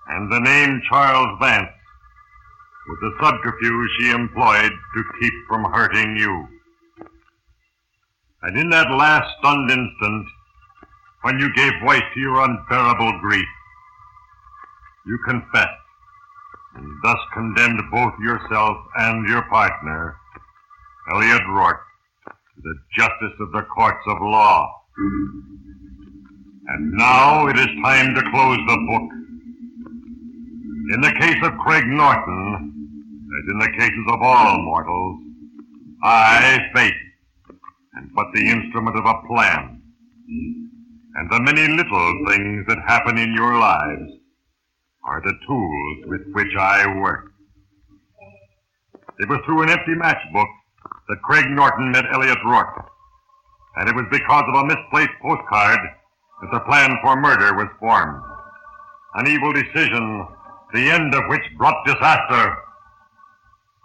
And 0.09 0.33
the 0.33 0.41
name 0.41 0.83
Charles 0.89 1.39
Vance 1.41 1.71
was 2.89 2.99
the 3.03 3.25
subterfuge 3.25 3.91
she 4.01 4.11
employed 4.11 4.73
to 4.73 5.05
keep 5.21 5.33
from 5.49 5.65
hurting 5.73 6.17
you. 6.17 6.49
And 8.43 8.59
in 8.59 8.69
that 8.71 8.91
last 8.91 9.29
stunned 9.39 9.71
instant, 9.71 10.27
when 11.23 11.39
you 11.39 11.55
gave 11.55 11.73
voice 11.85 12.03
to 12.15 12.21
your 12.21 12.41
unbearable 12.41 13.21
grief, 13.21 13.49
you 15.07 15.19
confessed 15.25 15.86
and 16.77 16.89
thus 17.03 17.19
condemned 17.33 17.81
both 17.91 18.13
yourself 18.21 18.77
and 18.97 19.29
your 19.29 19.43
partner, 19.43 20.17
Elliot 21.13 21.43
Rourke, 21.49 21.81
to 22.27 22.63
the 22.63 22.75
justice 22.99 23.37
of 23.41 23.53
the 23.53 23.63
courts 23.63 24.05
of 24.09 24.21
law. 24.21 24.83
And 26.69 26.93
now 26.93 27.47
it 27.47 27.59
is 27.59 27.69
time 27.83 28.15
to 28.15 28.31
close 28.31 28.59
the 28.67 28.87
book. 28.91 29.11
In 30.95 31.01
the 31.01 31.15
case 31.19 31.39
of 31.43 31.59
Craig 31.59 31.87
Norton, 31.87 32.73
as 33.37 33.53
in 33.53 33.59
the 33.59 33.73
cases 33.79 34.07
of 34.09 34.23
all 34.23 34.59
mortals, 34.63 35.21
I, 36.03 36.61
fate, 36.75 36.95
am 37.97 38.11
but 38.15 38.27
the 38.35 38.49
instrument 38.49 38.97
of 38.97 39.05
a 39.05 39.27
plan. 39.27 39.83
And 41.15 41.31
the 41.31 41.41
many 41.41 41.67
little 41.69 42.25
things 42.29 42.67
that 42.69 42.79
happen 42.87 43.17
in 43.17 43.35
your 43.35 43.59
lives 43.59 44.16
are 45.07 45.23
the 45.23 45.35
tools 45.47 45.99
with 46.07 46.23
which 46.35 46.55
I 46.59 47.01
work. 47.01 47.31
It 49.19 49.29
was 49.29 49.41
through 49.47 49.63
an 49.63 49.71
empty 49.71 49.95
matchbook 49.95 50.51
that 51.09 51.23
Craig 51.23 51.49
Norton 51.49 51.93
met 51.93 52.05
Elliot 52.13 52.39
Rourke. 52.45 52.91
And 53.77 53.89
it 53.89 53.95
was 53.95 54.07
because 54.11 54.45
of 54.49 54.55
a 54.55 54.67
misplaced 54.67 55.15
postcard 55.23 55.79
that 56.43 56.51
the 56.53 56.61
plan 56.61 56.99
for 57.03 57.17
murder 57.17 57.55
was 57.55 57.69
formed. 57.79 58.21
An 59.15 59.27
evil 59.29 59.53
decision, 59.53 60.27
the 60.75 60.91
end 60.91 61.15
of 61.15 61.29
which 61.29 61.43
brought 61.57 61.87
disaster. 61.87 62.57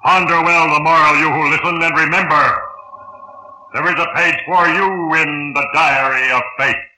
Ponder 0.03 0.41
well 0.41 0.73
the 0.73 0.84
moral, 0.84 1.15
you 1.21 1.29
who 1.29 1.51
listen, 1.51 1.81
and 1.84 1.95
remember, 1.95 2.62
there 3.73 3.86
is 3.86 3.99
a 3.99 4.15
page 4.15 4.39
for 4.45 4.67
you 4.67 5.13
in 5.15 5.53
the 5.53 5.67
diary 5.73 6.31
of 6.31 6.41
fate. 6.57 6.90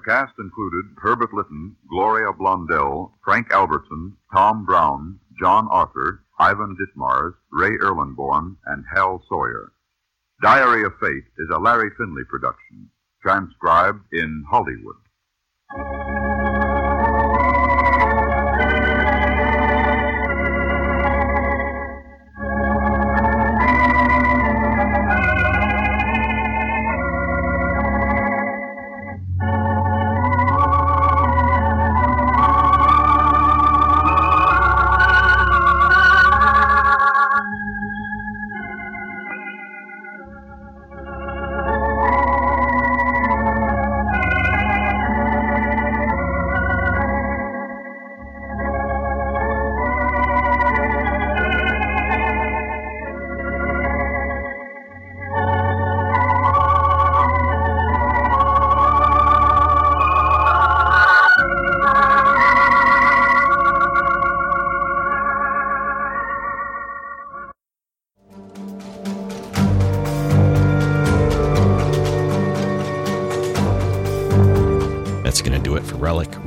The 0.00 0.12
cast 0.12 0.38
included 0.38 0.96
Herbert 0.96 1.34
Lytton, 1.34 1.76
Gloria 1.86 2.32
Blondell, 2.32 3.12
Frank 3.22 3.50
Albertson, 3.50 4.16
Tom 4.34 4.64
Brown, 4.64 5.20
John 5.38 5.68
Arthur, 5.70 6.24
Ivan 6.38 6.74
Ditmars, 6.74 7.34
Ray 7.52 7.76
Erlenborn, 7.76 8.56
and 8.64 8.82
Hal 8.94 9.22
Sawyer. 9.28 9.74
Diary 10.40 10.84
of 10.84 10.94
Fate 11.00 11.24
is 11.36 11.50
a 11.52 11.58
Larry 11.58 11.90
Finley 11.98 12.24
production, 12.24 12.88
transcribed 13.20 14.00
in 14.10 14.42
Hollywood. 14.50 14.96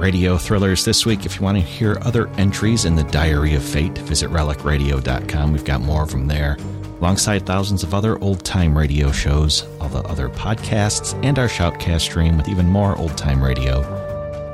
Radio 0.04 0.36
Thrillers 0.38 0.84
this 0.84 1.06
week. 1.06 1.26
If 1.26 1.38
you 1.38 1.44
want 1.44 1.58
to 1.58 1.64
hear 1.64 1.98
other 2.02 2.28
entries 2.32 2.84
in 2.84 2.94
the 2.94 3.06
Diary 3.06 3.54
of 3.56 3.64
Fate, 3.64 3.98
visit 4.00 4.30
relicradio.com. 4.32 5.54
We've 5.54 5.64
got 5.64 5.80
more 5.80 6.06
them 6.06 6.28
there, 6.28 6.58
alongside 7.00 7.46
thousands 7.46 7.84
of 7.84 7.94
other 7.94 8.20
old 8.20 8.44
time 8.44 8.78
radio 8.78 9.14
shows, 9.14 9.66
all 9.80 9.88
the 9.88 10.04
other 10.04 10.28
podcasts, 10.28 11.14
and 11.24 11.40
our 11.40 11.48
Shoutcast 11.48 12.02
stream 12.02 12.36
with 12.36 12.50
even 12.50 12.68
more 12.68 12.98
old 12.98 13.18
time 13.18 13.42
radio. 13.42 13.80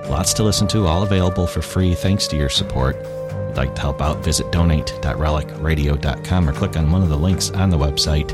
Lots 0.07 0.33
to 0.35 0.43
listen 0.43 0.67
to, 0.67 0.85
all 0.85 1.01
available 1.01 1.47
for 1.47 1.63
free 1.63 1.95
thanks 1.95 2.27
to 2.27 2.37
your 2.37 2.49
support. 2.49 2.95
If 2.97 3.47
you'd 3.47 3.57
like 3.57 3.73
to 3.73 3.81
help 3.81 4.03
out, 4.03 4.23
visit 4.23 4.51
donate.relicradio.com 4.51 6.47
or 6.47 6.53
click 6.53 6.77
on 6.77 6.91
one 6.91 7.01
of 7.01 7.09
the 7.09 7.17
links 7.17 7.49
on 7.49 7.71
the 7.71 7.77
website. 7.77 8.29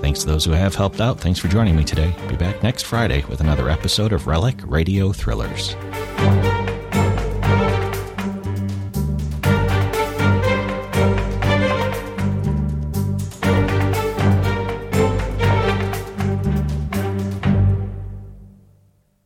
Thanks 0.00 0.20
to 0.20 0.26
those 0.26 0.44
who 0.44 0.52
have 0.52 0.76
helped 0.76 1.00
out. 1.00 1.18
Thanks 1.18 1.40
for 1.40 1.48
joining 1.48 1.74
me 1.74 1.82
today. 1.82 2.14
Be 2.28 2.36
back 2.36 2.62
next 2.62 2.84
Friday 2.84 3.24
with 3.28 3.40
another 3.40 3.68
episode 3.68 4.12
of 4.12 4.28
Relic 4.28 4.54
Radio 4.64 5.10
Thrillers. 5.10 5.74